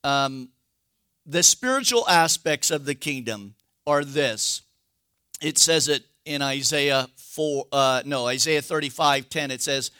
[0.04, 0.50] Um,
[1.24, 3.54] the spiritual aspects of the kingdom
[3.86, 4.62] are this.
[5.40, 9.50] It says it in Isaiah 4, uh, no, Isaiah 35 10.
[9.50, 9.90] It says,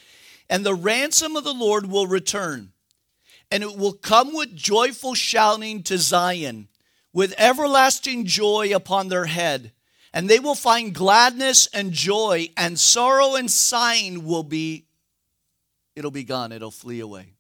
[0.51, 2.73] And the ransom of the Lord will return
[3.51, 6.69] and it will come with joyful shouting to Zion,
[7.13, 9.73] with everlasting joy upon their head.
[10.13, 14.87] And they will find gladness and joy, and sorrow and sighing will be,
[15.99, 17.35] it'll be gone, it'll flee away.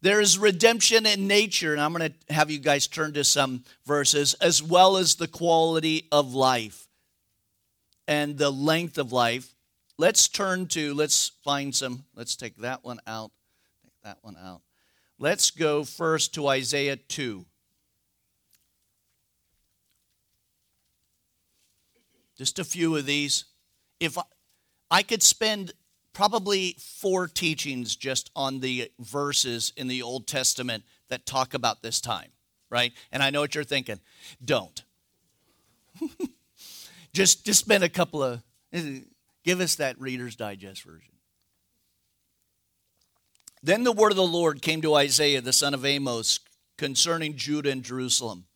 [0.00, 3.64] There is redemption in nature, and I'm going to have you guys turn to some
[3.84, 6.86] verses, as well as the quality of life
[8.06, 9.54] and the length of life.
[9.96, 13.32] Let's turn to, let's find some, let's take that one out,
[13.82, 14.62] take that one out.
[15.18, 17.44] Let's go first to Isaiah 2.
[22.36, 23.46] Just a few of these.
[23.98, 24.22] If I,
[24.92, 25.72] I could spend
[26.18, 32.00] probably four teachings just on the verses in the Old Testament that talk about this
[32.00, 32.30] time,
[32.70, 32.92] right?
[33.12, 34.00] And I know what you're thinking.
[34.44, 34.82] Don't.
[37.12, 38.42] just just spend a couple of
[39.44, 41.14] give us that Reader's Digest version.
[43.62, 46.40] Then the word of the Lord came to Isaiah, the son of Amos,
[46.76, 48.46] concerning Judah and Jerusalem.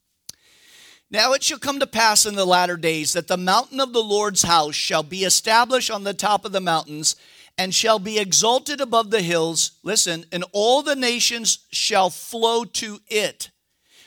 [1.13, 4.03] Now it shall come to pass in the latter days that the mountain of the
[4.03, 7.15] Lord's house shall be established on the top of the mountains
[7.59, 9.73] and shall be exalted above the hills.
[9.83, 13.51] Listen, and all the nations shall flow to it.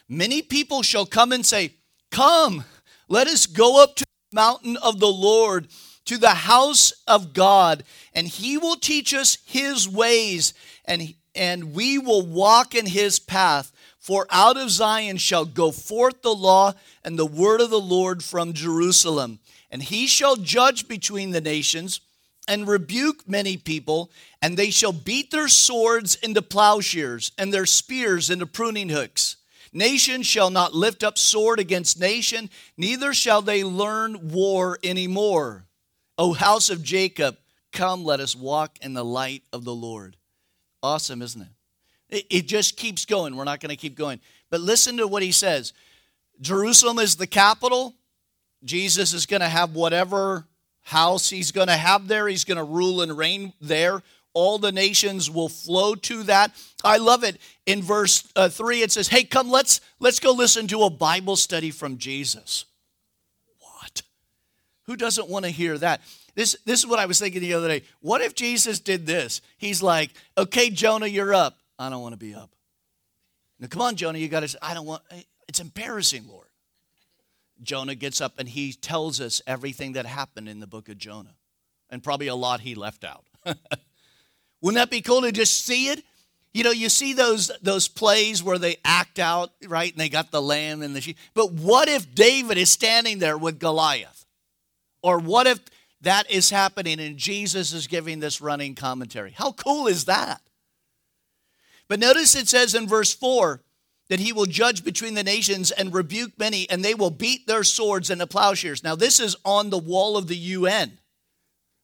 [0.07, 1.73] Many people shall come and say,
[2.11, 2.63] Come,
[3.07, 5.67] let us go up to the mountain of the Lord,
[6.05, 7.83] to the house of God,
[8.13, 10.53] and he will teach us his ways,
[10.85, 13.71] and, and we will walk in his path.
[13.99, 16.73] For out of Zion shall go forth the law
[17.03, 19.39] and the word of the Lord from Jerusalem.
[19.71, 22.01] And he shall judge between the nations
[22.47, 28.29] and rebuke many people, and they shall beat their swords into plowshares and their spears
[28.29, 29.37] into pruning hooks.
[29.73, 35.65] Nation shall not lift up sword against nation, neither shall they learn war anymore.
[36.17, 37.37] O house of Jacob,
[37.73, 40.15] come, let us walk in the light of the Lord.
[40.81, 41.47] Awesome, isn't it?
[42.09, 43.35] It, it just keeps going.
[43.35, 44.21] We're not going to keep going.
[44.49, 45.73] But listen to what he says
[46.39, 47.93] Jerusalem is the capital.
[48.63, 50.45] Jesus is going to have whatever
[50.85, 54.01] house he's going to have there, he's going to rule and reign there.
[54.33, 56.51] All the nations will flow to that.
[56.83, 57.37] I love it.
[57.65, 61.35] In verse uh, 3 it says, "Hey, come let's let's go listen to a Bible
[61.35, 62.65] study from Jesus."
[63.59, 64.01] What?
[64.83, 66.01] Who doesn't want to hear that?
[66.35, 67.83] This, this is what I was thinking the other day.
[68.01, 69.41] What if Jesus did this?
[69.57, 71.57] He's like, okay, Jonah, you're up.
[71.79, 72.51] I don't want to be up.
[73.59, 75.01] Now, come on, Jonah, you got to, I don't want,
[75.47, 76.44] it's embarrassing, Lord.
[77.61, 81.35] Jonah gets up and he tells us everything that happened in the book of Jonah,
[81.89, 83.25] and probably a lot he left out.
[84.61, 86.03] Wouldn't that be cool to just see it?
[86.53, 89.91] You know, you see those those plays where they act out, right?
[89.91, 91.17] And they got the lamb and the sheep.
[91.33, 94.25] But what if David is standing there with Goliath?
[95.03, 95.59] Or what if
[96.01, 99.31] that is happening and Jesus is giving this running commentary?
[99.31, 100.41] How cool is that?
[101.87, 103.61] But notice it says in verse 4
[104.09, 107.63] that he will judge between the nations and rebuke many, and they will beat their
[107.63, 108.83] swords into plowshares.
[108.83, 110.99] Now, this is on the wall of the UN.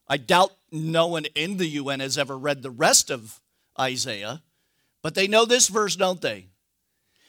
[0.07, 3.39] I doubt no one in the UN has ever read the rest of
[3.79, 4.41] Isaiah,
[5.01, 6.47] but they know this verse, don't they?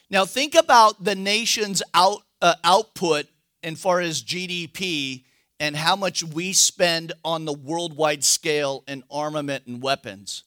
[0.09, 3.25] Now, think about the nation's out, uh, output
[3.63, 5.23] as far as GDP
[5.59, 10.43] and how much we spend on the worldwide scale in armament and weapons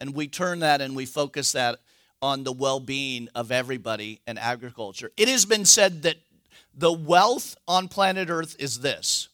[0.00, 1.80] and we turn that and we focus that
[2.22, 5.10] on the well being of everybody and agriculture.
[5.16, 6.16] It has been said that
[6.74, 9.28] the wealth on planet Earth is this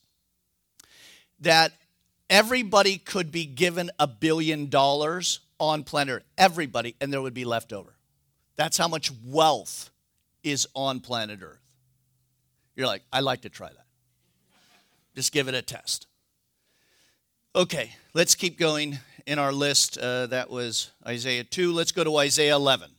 [1.41, 1.73] that
[2.31, 7.45] everybody could be given a billion dollars on planet Earth, everybody, and there would be
[7.45, 7.95] left over.
[8.57, 9.91] That's how much wealth
[10.43, 11.61] is on planet Earth.
[12.75, 13.87] You're like, I'd like to try that.
[15.15, 16.07] Just give it a test.
[17.55, 19.99] Okay, let's keep going in our list.
[19.99, 21.73] Uh, that was Isaiah 2.
[21.73, 22.91] Let's go to Isaiah 11.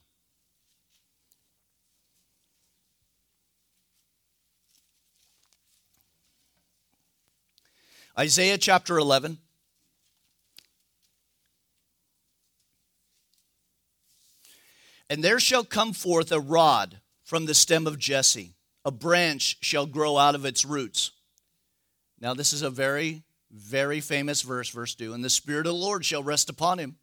[8.19, 9.37] Isaiah chapter 11.
[15.09, 18.55] And there shall come forth a rod from the stem of Jesse,
[18.85, 21.11] a branch shall grow out of its roots.
[22.19, 25.13] Now, this is a very very famous verse, verse 2.
[25.13, 26.95] And the Spirit of the Lord shall rest upon him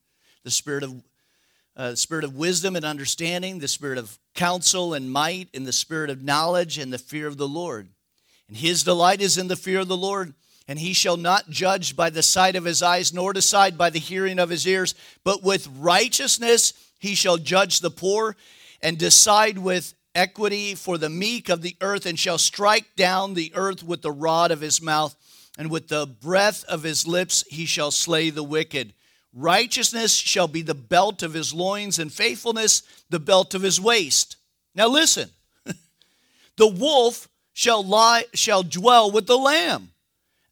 [0.42, 1.02] the Spirit of,
[1.76, 6.10] uh, spirit of wisdom and understanding, the Spirit of counsel and might, and the Spirit
[6.10, 7.88] of knowledge and the fear of the Lord.
[8.48, 10.34] And his delight is in the fear of the Lord.
[10.66, 13.98] And he shall not judge by the sight of his eyes, nor decide by the
[13.98, 18.34] hearing of his ears, but with righteousness he shall judge the poor,
[18.80, 23.52] and decide with equity for the meek of the earth, and shall strike down the
[23.54, 25.14] earth with the rod of his mouth
[25.58, 28.92] and with the breath of his lips he shall slay the wicked.
[29.32, 34.36] Righteousness shall be the belt of his loins, and faithfulness the belt of his waist.
[34.74, 35.30] Now listen
[36.56, 39.90] the wolf shall lie shall dwell with the lamb,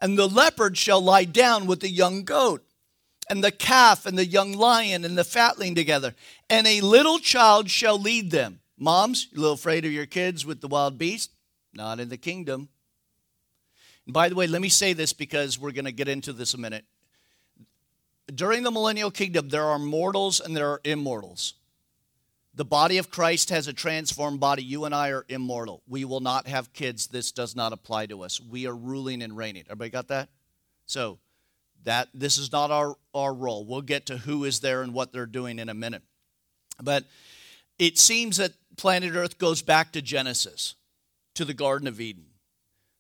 [0.01, 2.65] and the leopard shall lie down with the young goat,
[3.31, 6.15] and the calf and the young lion and the fatling together,
[6.51, 8.61] and a little child shall lead them.
[8.79, 11.31] Moms, you a little afraid of your kids with the wild beast?
[11.73, 12.69] Not in the kingdom.
[14.07, 16.55] And by the way, let me say this because we're going to get into this
[16.55, 16.85] a minute.
[18.35, 21.55] During the millennial kingdom, there are mortals and there are immortals.
[22.55, 24.63] The body of Christ has a transformed body.
[24.63, 25.83] You and I are immortal.
[25.89, 27.07] We will not have kids.
[27.07, 28.41] This does not apply to us.
[28.41, 29.65] We are ruling and reigning.
[29.67, 30.29] Everybody got that?
[30.85, 31.19] So,
[31.85, 33.65] that this is not our, our role.
[33.65, 36.03] We'll get to who is there and what they're doing in a minute.
[36.81, 37.05] But
[37.79, 40.75] it seems that planet Earth goes back to Genesis,
[41.35, 42.27] to the Garden of Eden.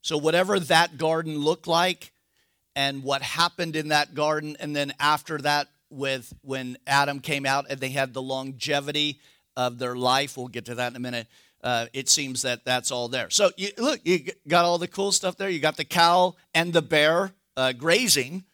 [0.03, 2.12] So, whatever that garden looked like
[2.76, 7.66] and what happened in that garden, and then after that, with when Adam came out
[7.68, 9.20] and they had the longevity
[9.57, 10.36] of their life.
[10.36, 11.26] We'll get to that in a minute.
[11.62, 13.30] Uh, it seems that that's all there.
[13.30, 15.48] So you, look, you got all the cool stuff there.
[15.48, 18.44] You got the cow and the bear uh, grazing.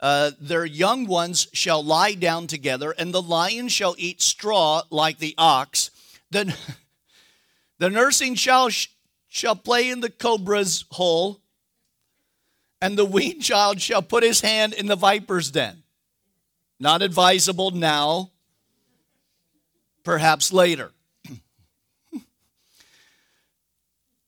[0.00, 5.18] Uh, their young ones shall lie down together, and the lion shall eat straw like
[5.18, 5.90] the ox.
[6.30, 6.54] The,
[7.78, 8.68] the nursing shall,
[9.28, 11.40] shall play in the cobra's hole,
[12.80, 15.82] and the weaned child shall put his hand in the viper's den.
[16.80, 18.30] Not advisable now,
[20.04, 20.92] perhaps later.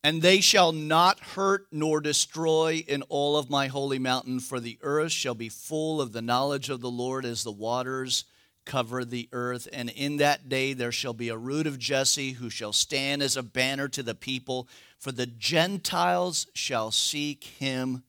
[0.05, 4.79] and they shall not hurt nor destroy in all of my holy mountain, for the
[4.83, 8.25] earth shall be full of the knowledge of the Lord as the waters
[8.65, 9.69] cover the earth.
[9.73, 13.37] And in that day there shall be a root of Jesse who shall stand as
[13.37, 14.69] a banner to the people,
[15.01, 18.05] for the Gentiles shall seek him,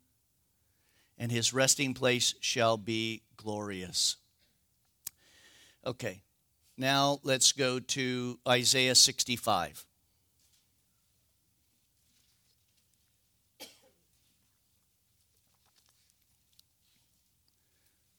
[1.18, 4.18] and his resting place shall be glorious.
[5.86, 6.22] Okay,
[6.78, 9.86] now let's go to Isaiah 65.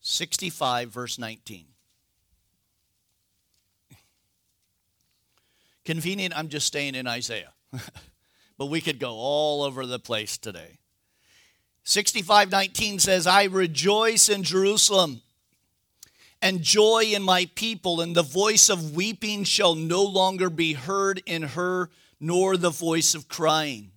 [0.05, 1.67] Sixty-five, verse nineteen.
[5.85, 7.53] Convenient, I'm just staying in Isaiah.
[8.59, 10.79] but we could go all over the place today.
[11.85, 15.23] 65:19 says, "I rejoice in Jerusalem
[16.43, 21.23] and joy in my people, and the voice of weeping shall no longer be heard
[21.25, 21.89] in her,
[22.19, 23.93] nor the voice of crying.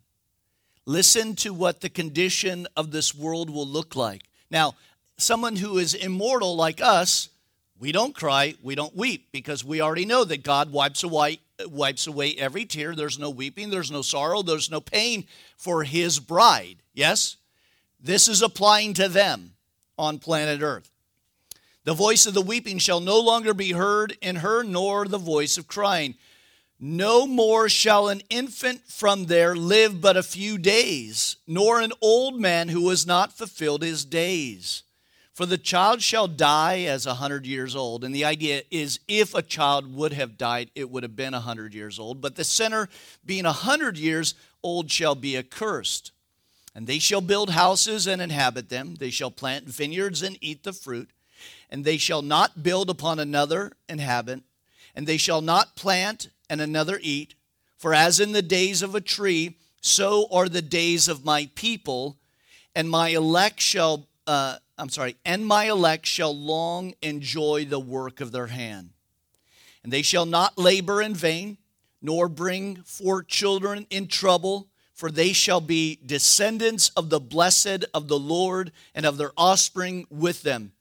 [0.86, 4.24] Listen to what the condition of this world will look like.
[4.52, 4.76] Now,
[5.18, 7.30] someone who is immortal like us,
[7.80, 12.08] we don't cry, we don't weep, because we already know that God wipes away, wipes
[12.08, 12.96] away every tear.
[12.96, 15.26] There's no weeping, there's no sorrow, there's no pain
[15.58, 16.78] for his bride.
[16.94, 17.38] Yes?
[18.00, 19.54] This is applying to them
[19.98, 20.92] on planet Earth.
[21.86, 25.58] The voice of the weeping shall no longer be heard in her, nor the voice
[25.58, 26.16] of crying.
[26.80, 32.40] No more shall an infant from there live but a few days, nor an old
[32.40, 34.84] man who has not fulfilled his days.
[35.36, 38.04] For the child shall die as a hundred years old.
[38.04, 41.42] And the idea is if a child would have died, it would have been a
[41.42, 42.22] hundred years old.
[42.22, 42.90] But the sinner,
[43.24, 44.34] being a hundred years
[44.64, 46.12] old, shall be accursed.
[46.74, 48.96] And they shall build houses and inhabit them.
[48.96, 51.10] They shall plant vineyards and eat the fruit
[51.70, 54.42] and they shall not build upon another inhabit,
[54.96, 57.36] and they shall not plant and another eat.
[57.78, 62.18] For as in the days of a tree, so are the days of my people,
[62.76, 68.22] and my elect shall, uh, I'm sorry, and my elect shall long enjoy the work
[68.22, 68.90] of their hand.
[69.84, 71.58] And they shall not labor in vain,
[72.02, 78.08] nor bring forth children in trouble, for they shall be descendants of the blessed of
[78.08, 80.72] the Lord and of their offspring with them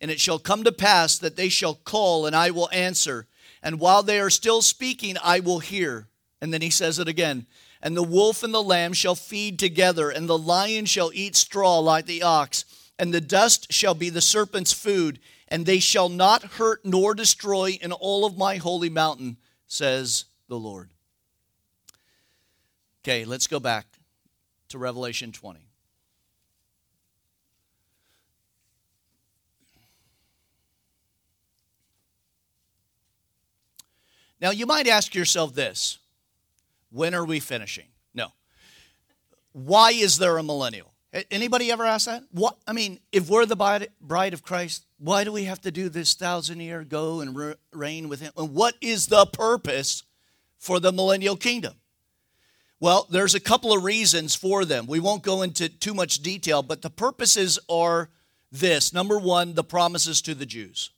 [0.00, 3.26] and it shall come to pass that they shall call, and I will answer.
[3.62, 6.08] And while they are still speaking, I will hear.
[6.40, 7.46] And then he says it again.
[7.82, 11.78] And the wolf and the lamb shall feed together, and the lion shall eat straw
[11.78, 12.64] like the ox,
[13.00, 17.78] and the dust shall be the serpent's food, and they shall not hurt nor destroy
[17.80, 20.90] in all of my holy mountain, says the Lord.
[23.02, 23.86] Okay, let's go back
[24.68, 25.60] to Revelation 20.
[34.42, 35.98] Now, you might ask yourself this
[36.90, 37.86] when are we finishing?
[38.12, 38.32] No.
[39.52, 40.89] Why is there a millennial?
[41.30, 42.22] Anybody ever ask that?
[42.30, 45.88] What I mean, if we're the bride of Christ, why do we have to do
[45.88, 48.32] this thousand year go and reign with Him?
[48.36, 50.04] And what is the purpose
[50.58, 51.74] for the millennial kingdom?
[52.78, 54.86] Well, there's a couple of reasons for them.
[54.86, 58.08] We won't go into too much detail, but the purposes are
[58.52, 58.92] this.
[58.92, 60.90] Number one, the promises to the Jews.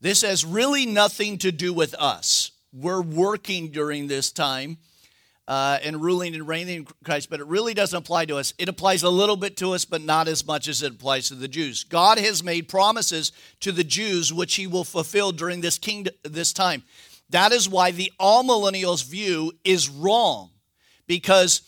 [0.00, 2.52] This has really nothing to do with us.
[2.72, 4.78] We're working during this time
[5.48, 8.52] uh, and ruling and reigning in Christ, but it really doesn't apply to us.
[8.58, 11.34] It applies a little bit to us, but not as much as it applies to
[11.34, 11.84] the Jews.
[11.84, 16.52] God has made promises to the Jews which He will fulfill during this kingdom, this
[16.52, 16.82] time.
[17.30, 20.50] That is why the amillennials view is wrong,
[21.06, 21.62] because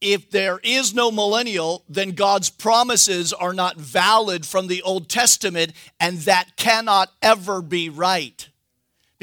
[0.00, 5.72] if there is no millennial, then God's promises are not valid from the Old Testament,
[6.00, 8.48] and that cannot ever be right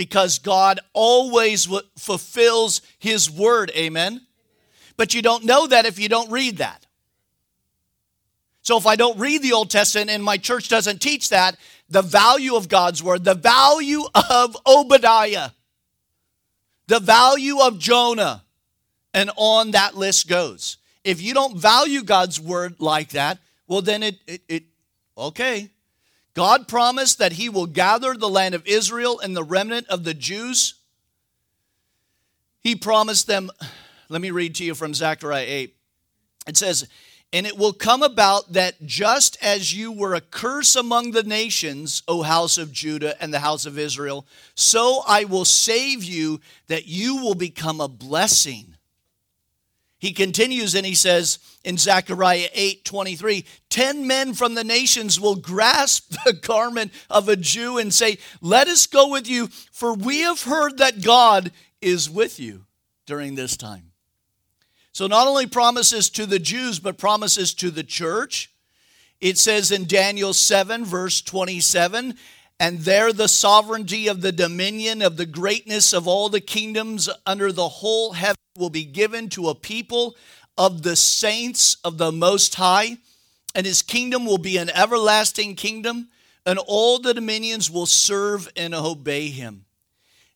[0.01, 3.71] because God always fulfills His word.
[3.75, 4.25] Amen?
[4.97, 6.87] But you don't know that if you don't read that.
[8.63, 11.55] So if I don't read the Old Testament and my church doesn't teach that,
[11.87, 15.51] the value of God's word, the value of Obadiah,
[16.87, 18.43] the value of Jonah,
[19.13, 20.77] and on that list goes.
[21.03, 23.37] If you don't value God's word like that,
[23.67, 24.63] well, then it, it, it
[25.15, 25.69] okay.
[26.33, 30.13] God promised that he will gather the land of Israel and the remnant of the
[30.13, 30.75] Jews.
[32.61, 33.51] He promised them,
[34.11, 35.75] let me read to you from Zechariah 8.
[36.47, 36.87] It says,
[37.31, 42.03] And it will come about that just as you were a curse among the nations,
[42.07, 46.87] O house of Judah and the house of Israel, so I will save you, that
[46.87, 48.75] you will become a blessing.
[50.01, 55.35] He continues and he says in Zechariah 8 23, 10 men from the nations will
[55.35, 60.21] grasp the garment of a Jew and say, Let us go with you, for we
[60.21, 62.65] have heard that God is with you
[63.05, 63.91] during this time.
[64.91, 68.49] So, not only promises to the Jews, but promises to the church.
[69.19, 72.17] It says in Daniel 7, verse 27,
[72.61, 77.51] and there the sovereignty of the dominion of the greatness of all the kingdoms under
[77.51, 80.15] the whole heaven will be given to a people
[80.59, 82.97] of the saints of the Most High,
[83.55, 86.09] and his kingdom will be an everlasting kingdom,
[86.45, 89.65] and all the dominions will serve and obey him.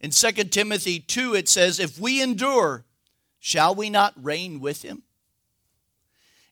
[0.01, 2.86] In 2 Timothy 2, it says, If we endure,
[3.39, 5.03] shall we not reign with him?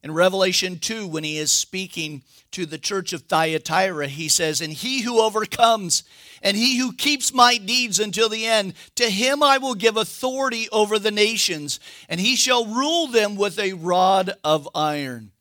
[0.04, 4.74] In Revelation 2, when he is speaking to the church of Thyatira, he says, And
[4.74, 6.04] he who overcomes,
[6.41, 10.68] and he who keeps my deeds until the end, to him I will give authority
[10.74, 11.80] over the nations,
[12.10, 15.32] and he shall rule them with a rod of iron.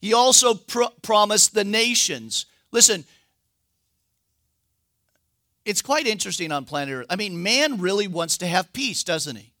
[0.00, 2.46] He also promised the nations.
[2.72, 3.04] Listen,
[5.64, 7.06] it's quite interesting on planet Earth.
[7.08, 9.52] I mean, man really wants to have peace, doesn't he?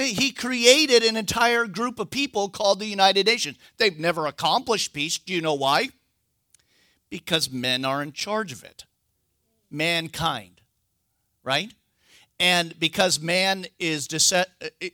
[0.00, 3.58] He created an entire group of people called the United Nations.
[3.76, 5.18] They've never accomplished peace.
[5.18, 5.90] Do you know why?
[7.10, 8.84] Because men are in charge of it.
[9.70, 10.60] Mankind,
[11.44, 11.72] right?
[12.38, 14.08] And because man is,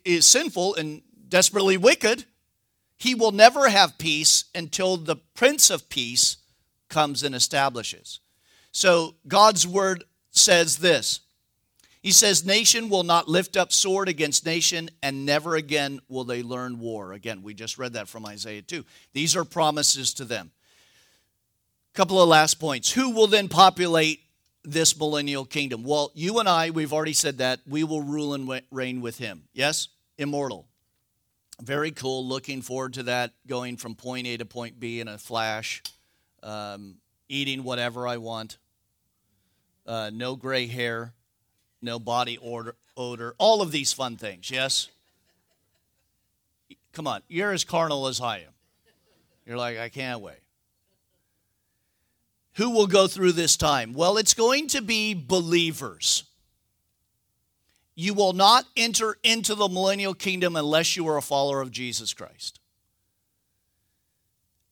[0.05, 2.25] is sinful and desperately wicked,
[2.99, 6.39] he will never have peace until the Prince of Peace
[6.89, 8.21] comes and establishes.
[8.73, 11.21] So God's word says this
[12.07, 16.41] he says, Nation will not lift up sword against nation, and never again will they
[16.41, 17.13] learn war.
[17.13, 18.85] Again, we just read that from Isaiah 2.
[19.13, 20.53] These are promises to them.
[21.95, 22.93] Couple of last points.
[22.93, 24.21] Who will then populate
[24.63, 25.83] this millennial kingdom?
[25.83, 27.59] Well, you and I, we've already said that.
[27.67, 29.43] We will rule and reign with him.
[29.53, 29.89] Yes?
[30.17, 30.69] Immortal.
[31.61, 32.25] Very cool.
[32.25, 35.83] Looking forward to that, going from point A to point B in a flash,
[36.45, 36.99] um,
[37.29, 38.59] eating whatever I want,
[39.89, 41.13] uh, no gray hair
[41.83, 44.89] no body odor, odor, all of these fun things, yes?
[46.93, 48.53] Come on, you're as carnal as I am.
[49.45, 50.41] You're like, I can't wait.
[52.55, 53.93] Who will go through this time?
[53.93, 56.24] Well, it's going to be believers.
[57.95, 62.14] You will not enter into the millennial kingdom unless you are a follower of Jesus
[62.14, 62.61] Christ.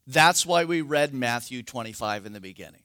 [0.06, 2.83] That's why we read Matthew 25 in the beginning,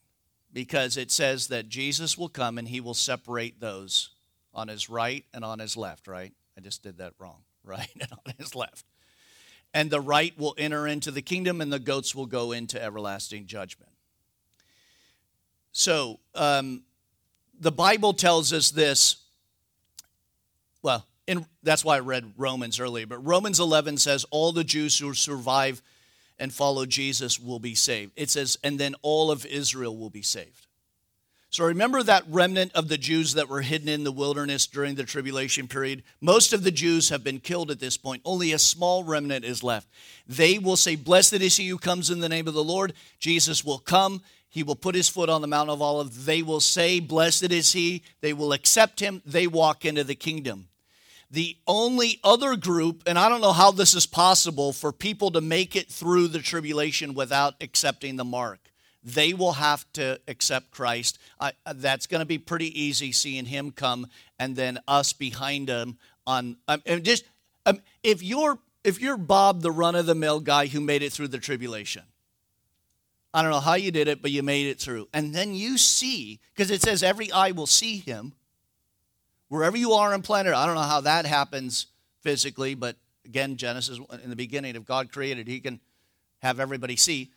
[0.52, 4.10] because it says that Jesus will come and he will separate those
[4.52, 6.32] on his right and on his left, right?
[6.56, 7.38] I just did that wrong.
[7.62, 8.86] Right and on his left.
[9.74, 13.44] And the right will enter into the kingdom, and the goats will go into everlasting
[13.44, 13.92] judgment.
[15.70, 16.82] So, um,
[17.60, 19.16] the Bible tells us this.
[20.82, 24.98] Well, in, that's why I read Romans earlier, but Romans 11 says all the Jews
[24.98, 25.82] who survive
[26.40, 28.12] and follow Jesus will be saved.
[28.16, 30.66] It says, and then all of Israel will be saved.
[31.50, 35.04] So remember that remnant of the Jews that were hidden in the wilderness during the
[35.04, 36.04] tribulation period?
[36.20, 38.22] Most of the Jews have been killed at this point.
[38.24, 39.88] Only a small remnant is left.
[40.28, 42.92] They will say, Blessed is he who comes in the name of the Lord.
[43.18, 44.22] Jesus will come.
[44.48, 46.24] He will put his foot on the Mount of Olives.
[46.24, 48.04] They will say, Blessed is he.
[48.20, 49.20] They will accept him.
[49.26, 50.68] They walk into the kingdom.
[51.30, 55.40] The only other group, and I don't know how this is possible for people to
[55.40, 58.58] make it through the tribulation without accepting the mark
[59.02, 61.18] they will have to accept Christ.
[61.38, 64.06] Uh, that's going to be pretty easy seeing him come
[64.38, 67.24] and then us behind him on um, and just
[67.66, 71.12] um, if you're if you're Bob the run of the mill guy who made it
[71.12, 72.02] through the tribulation.
[73.32, 75.08] I don't know how you did it, but you made it through.
[75.14, 78.34] And then you see because it says every eye will see him
[79.50, 80.54] wherever you are on planet.
[80.54, 81.86] I don't know how that happens
[82.22, 82.96] physically, but
[83.26, 85.80] again, Genesis in the beginning, if God created, he can
[86.38, 87.30] have everybody see.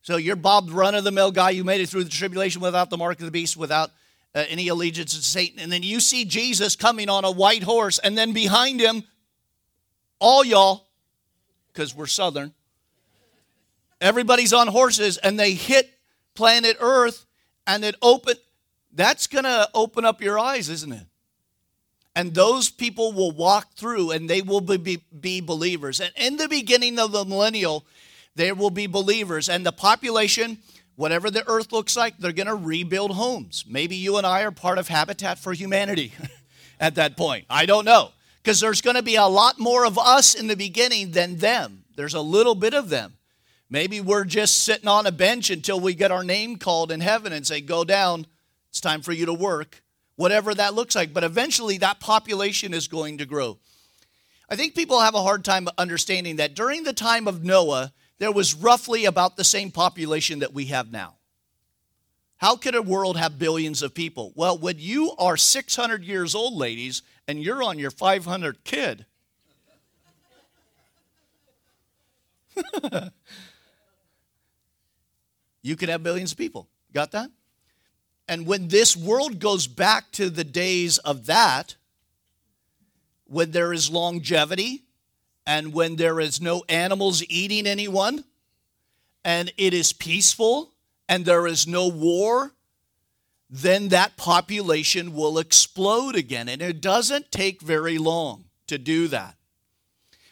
[0.00, 1.50] So you're Bob, run of the mill guy.
[1.50, 3.90] You made it through the tribulation without the mark of the beast, without
[4.34, 5.58] uh, any allegiance to Satan.
[5.58, 9.02] And then you see Jesus coming on a white horse, and then behind him,
[10.20, 10.86] all y'all,
[11.72, 12.54] because we're Southern,
[14.00, 15.90] everybody's on horses, and they hit
[16.34, 17.26] planet Earth,
[17.66, 18.36] and it open.
[18.92, 21.06] That's to open up your eyes, isn't it?
[22.16, 26.00] And those people will walk through, and they will be, be, be believers.
[26.00, 27.84] And in the beginning of the millennial,
[28.34, 30.58] there will be believers, and the population
[30.96, 33.64] whatever the earth looks like, they're going to rebuild homes.
[33.68, 36.12] Maybe you and I are part of Habitat for Humanity
[36.80, 37.44] at that point.
[37.48, 38.10] I don't know.
[38.42, 41.84] Because there's going to be a lot more of us in the beginning than them.
[41.96, 43.14] There's a little bit of them.
[43.68, 47.32] Maybe we're just sitting on a bench until we get our name called in heaven
[47.32, 48.26] and say, Go down,
[48.70, 49.82] it's time for you to work.
[50.16, 51.12] Whatever that looks like.
[51.12, 53.58] But eventually, that population is going to grow.
[54.48, 58.32] I think people have a hard time understanding that during the time of Noah, there
[58.32, 61.16] was roughly about the same population that we have now.
[62.38, 64.32] How could a world have billions of people?
[64.34, 69.06] Well, when you are 600 years old, ladies, and you're on your 500 kid,
[75.62, 76.68] you could have billions of people.
[76.92, 77.30] Got that?
[78.28, 81.76] And when this world goes back to the days of that,
[83.26, 84.82] when there is longevity,
[85.46, 88.24] and when there is no animals eating anyone,
[89.24, 90.72] and it is peaceful,
[91.08, 92.52] and there is no war,
[93.48, 96.48] then that population will explode again.
[96.48, 99.36] And it doesn't take very long to do that.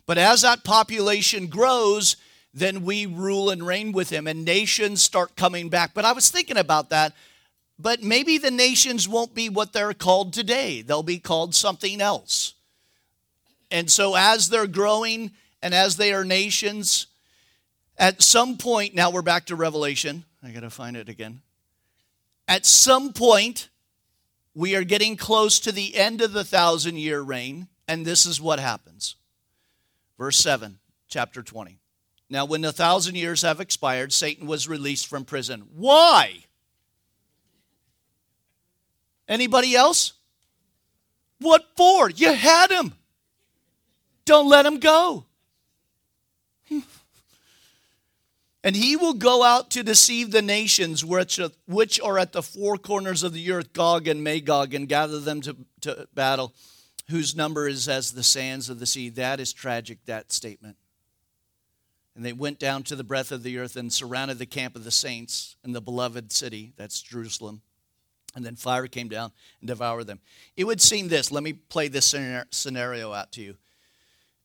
[0.07, 2.17] But as that population grows,
[2.53, 5.95] then we rule and reign with him, and nations start coming back.
[5.95, 7.15] But I was thinking about that.
[7.79, 12.55] But maybe the nations won't be what they're called today, they'll be called something else.
[13.71, 17.09] And so, as they're growing and as they are nations,
[17.99, 20.25] at some point, now we're back to Revelation.
[20.43, 21.41] I got to find it again.
[22.47, 23.69] At some point,
[24.55, 28.41] we are getting close to the end of the thousand year reign, and this is
[28.41, 29.17] what happens.
[30.19, 31.79] Verse 7, chapter 20.
[32.31, 35.65] Now, when the thousand years have expired, Satan was released from prison.
[35.75, 36.45] Why?
[39.29, 40.15] Anybody else?
[41.41, 42.11] What for?
[42.11, 42.95] You had him.
[44.25, 45.27] Don't let him go.
[48.65, 52.77] and he will go out to deceive the nations which, which are at the four
[52.77, 56.55] corners of the earth, Gog and Magog, and gather them to, to battle,
[57.11, 59.11] whose number is as the sands of the sea.
[59.11, 60.77] That is tragic, that statement.
[62.17, 64.85] And they went down to the breadth of the earth and surrounded the camp of
[64.85, 67.61] the saints and the beloved city, that's Jerusalem.
[68.35, 69.31] And then fire came down
[69.61, 70.21] and devoured them.
[70.57, 72.15] It would seem this, let me play this
[72.51, 73.57] scenario out to you.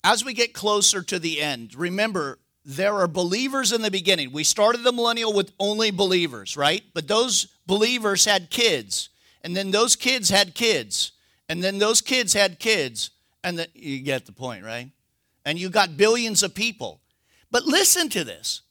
[0.04, 4.32] As we get closer to the end, remember, there are believers in the beginning.
[4.32, 6.84] We started the millennial with only believers, right?
[6.94, 9.10] But those believers had kids,
[9.44, 11.14] and then those kids had kids,
[11.48, 13.10] and then those kids had kids,
[13.44, 14.92] and then you get the point, right?
[15.46, 17.02] And you got billions of people.
[17.50, 18.62] But listen to this.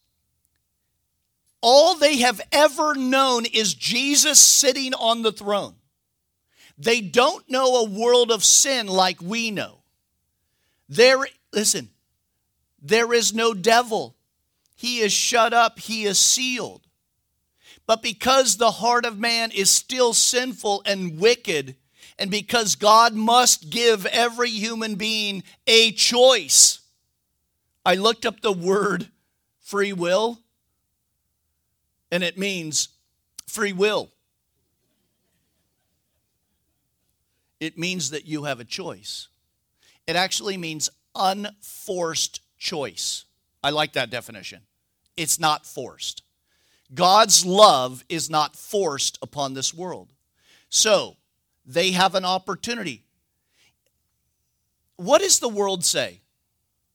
[1.60, 5.74] All they have ever known is Jesus sitting on the throne.
[6.76, 9.78] They don't know a world of sin like we know.
[10.88, 11.18] There,
[11.52, 11.90] listen,
[12.80, 14.16] there is no devil.
[14.76, 16.82] He is shut up, he is sealed.
[17.86, 21.74] But because the heart of man is still sinful and wicked,
[22.18, 26.80] and because God must give every human being a choice,
[27.84, 29.08] I looked up the word
[29.60, 30.38] free will,
[32.10, 32.88] and it means
[33.46, 34.10] free will.
[37.60, 39.28] It means that you have a choice.
[40.06, 43.24] It actually means unforced choice.
[43.62, 44.62] I like that definition.
[45.16, 46.22] It's not forced.
[46.94, 50.12] God's love is not forced upon this world.
[50.70, 51.16] So,
[51.66, 53.04] they have an opportunity.
[54.96, 56.20] What does the world say?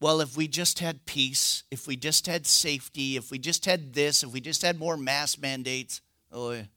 [0.04, 3.94] Well, if we just had peace, if we just had safety, if we just had
[3.94, 6.68] this, if we just had more mass mandates, oh, if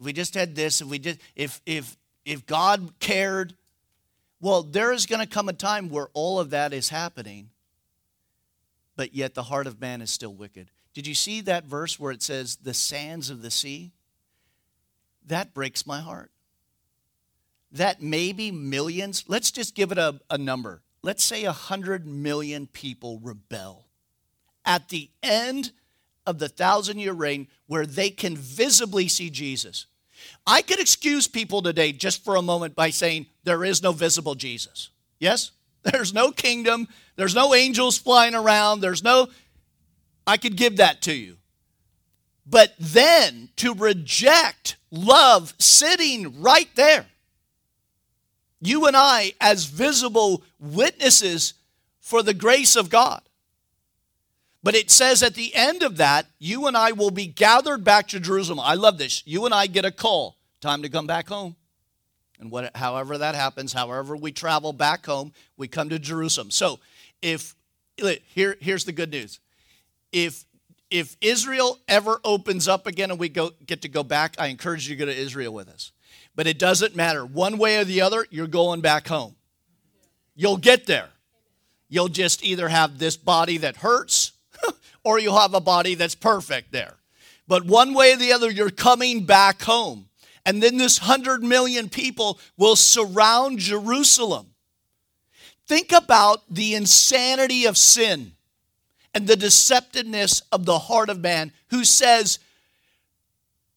[0.00, 3.54] we just had this, if we did, if if if God cared,
[4.40, 7.50] well, there is going to come a time where all of that is happening,
[8.96, 10.72] but yet the heart of man is still wicked.
[10.92, 13.92] Did you see that verse where it says, the sands of the sea?
[15.24, 16.32] That breaks my heart.
[17.70, 20.82] That maybe millions, let's just give it a, a number.
[21.02, 23.86] Let's say 100 million people rebel.
[24.64, 25.72] At the end
[26.26, 29.86] of the thousand year reign, where they can visibly see Jesus,
[30.46, 34.34] I could excuse people today just for a moment by saying there is no visible
[34.34, 34.90] Jesus.
[35.18, 35.52] Yes?
[35.82, 39.28] There's no kingdom, there's no angels flying around, there's no.
[40.26, 41.38] I could give that to you.
[42.44, 47.06] But then to reject love sitting right there,
[48.60, 51.54] you and I, as visible witnesses
[52.00, 53.22] for the grace of God.
[54.62, 58.08] But it says at the end of that, you and I will be gathered back
[58.08, 58.60] to Jerusalem.
[58.60, 59.22] I love this.
[59.26, 60.36] You and I get a call.
[60.60, 61.56] Time to come back home.
[62.38, 66.50] And what, however that happens, however we travel back home, we come to Jerusalem.
[66.50, 66.78] So
[67.22, 67.54] if
[67.96, 69.40] here, here's the good news.
[70.12, 70.44] If
[70.90, 74.88] if Israel ever opens up again and we go, get to go back, I encourage
[74.88, 75.92] you to go to Israel with us.
[76.34, 77.24] But it doesn't matter.
[77.24, 79.36] One way or the other, you're going back home.
[80.34, 81.08] You'll get there.
[81.88, 84.32] You'll just either have this body that hurts
[85.04, 86.94] or you'll have a body that's perfect there.
[87.48, 90.08] But one way or the other, you're coming back home.
[90.46, 94.46] And then this hundred million people will surround Jerusalem.
[95.66, 98.32] Think about the insanity of sin
[99.12, 102.38] and the deceptiveness of the heart of man who says,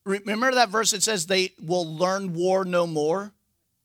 [0.05, 3.31] Remember that verse that says they will learn war no more?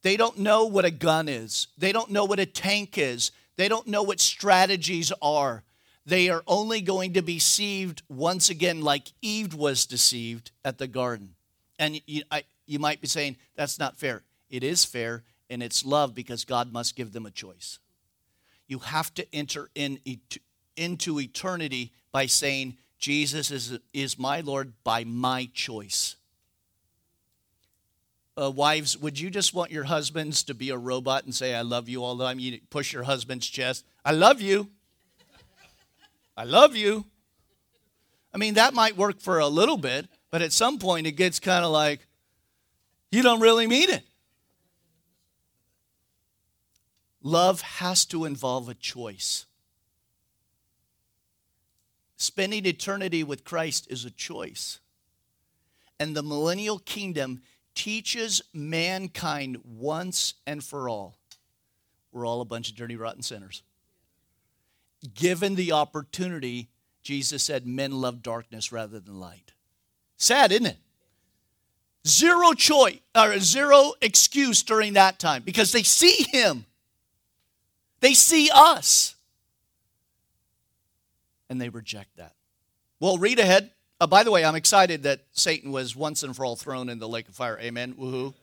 [0.02, 3.68] They don't know what a gun is, they don't know what a tank is, they
[3.68, 5.64] don't know what strategies are.
[6.06, 10.86] They are only going to be deceived once again, like Eve was deceived at the
[10.86, 11.34] garden.
[11.78, 14.22] And you, I, you might be saying, that's not fair.
[14.48, 17.78] It is fair, and it's love because God must give them a choice.
[18.68, 19.98] You have to enter in,
[20.76, 26.16] into eternity by saying, Jesus is, is my Lord by my choice.
[28.40, 31.62] Uh, wives, would you just want your husbands to be a robot and say, I
[31.62, 32.38] love you all the time?
[32.38, 34.68] You push your husband's chest, I love you.
[36.36, 37.04] I love you.
[38.32, 41.40] I mean, that might work for a little bit, but at some point it gets
[41.40, 42.06] kind of like,
[43.10, 44.04] you don't really mean it.
[47.22, 49.46] Love has to involve a choice.
[52.18, 54.80] Spending eternity with Christ is a choice.
[55.98, 57.40] And the millennial kingdom
[57.74, 61.18] teaches mankind once and for all
[62.12, 63.62] we're all a bunch of dirty, rotten sinners.
[65.14, 66.68] Given the opportunity,
[67.02, 69.52] Jesus said, men love darkness rather than light.
[70.16, 70.78] Sad, isn't it?
[72.06, 76.64] Zero choice or zero excuse during that time because they see him.
[78.00, 79.14] They see us
[81.48, 82.34] and they reject that.
[83.00, 83.70] Well, read ahead.
[84.00, 86.98] Uh, by the way, I'm excited that Satan was once and for all thrown in
[86.98, 87.58] the lake of fire.
[87.60, 87.94] Amen.
[87.94, 88.34] Woohoo.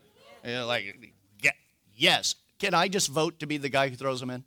[0.43, 1.51] Yeah, like, yeah,
[1.95, 2.35] yes.
[2.59, 4.43] Can I just vote to be the guy who throws him in?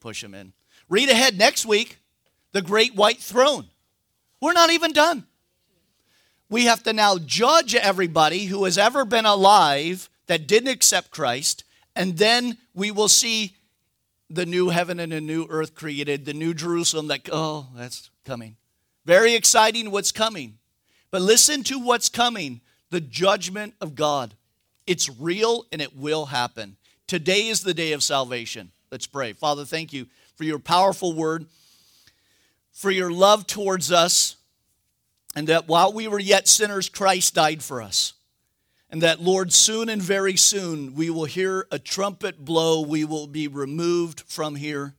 [0.00, 0.52] Push him in.
[0.88, 1.98] Read ahead next week
[2.52, 3.66] the great white throne.
[4.40, 5.26] We're not even done.
[6.48, 11.64] We have to now judge everybody who has ever been alive that didn't accept Christ,
[11.94, 13.54] and then we will see
[14.30, 18.56] the new heaven and a new earth created, the new Jerusalem that, oh, that's coming.
[19.04, 20.58] Very exciting what's coming.
[21.10, 22.60] But listen to what's coming
[22.90, 24.34] the judgment of God.
[24.86, 26.76] It's real and it will happen.
[27.06, 28.70] Today is the day of salvation.
[28.92, 29.32] Let's pray.
[29.32, 30.06] Father, thank you
[30.36, 31.46] for your powerful word,
[32.72, 34.36] for your love towards us,
[35.34, 38.14] and that while we were yet sinners, Christ died for us.
[38.90, 42.80] And that, Lord, soon and very soon we will hear a trumpet blow.
[42.80, 44.94] We will be removed from here.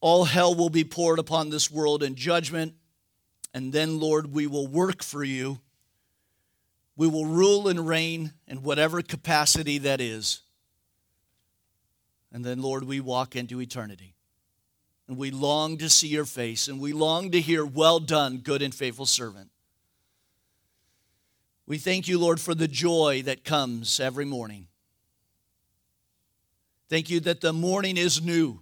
[0.00, 2.74] All hell will be poured upon this world in judgment.
[3.52, 5.60] And then, Lord, we will work for you.
[6.96, 10.40] We will rule and reign in whatever capacity that is.
[12.32, 14.14] And then, Lord, we walk into eternity.
[15.08, 18.62] And we long to see your face, and we long to hear, Well done, good
[18.62, 19.50] and faithful servant.
[21.70, 24.66] We thank you, Lord, for the joy that comes every morning.
[26.88, 28.60] Thank you that the morning is new.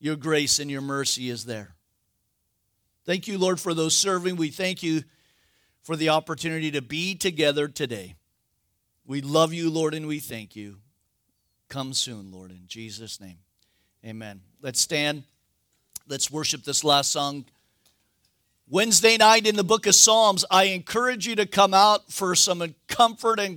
[0.00, 1.74] Your grace and your mercy is there.
[3.04, 4.36] Thank you, Lord, for those serving.
[4.36, 5.04] We thank you
[5.82, 8.14] for the opportunity to be together today.
[9.04, 10.78] We love you, Lord, and we thank you.
[11.68, 13.40] Come soon, Lord, in Jesus' name.
[14.06, 14.40] Amen.
[14.62, 15.24] Let's stand.
[16.08, 17.44] Let's worship this last song.
[18.68, 22.74] Wednesday night in the book of Psalms, I encourage you to come out for some
[22.88, 23.54] comfort and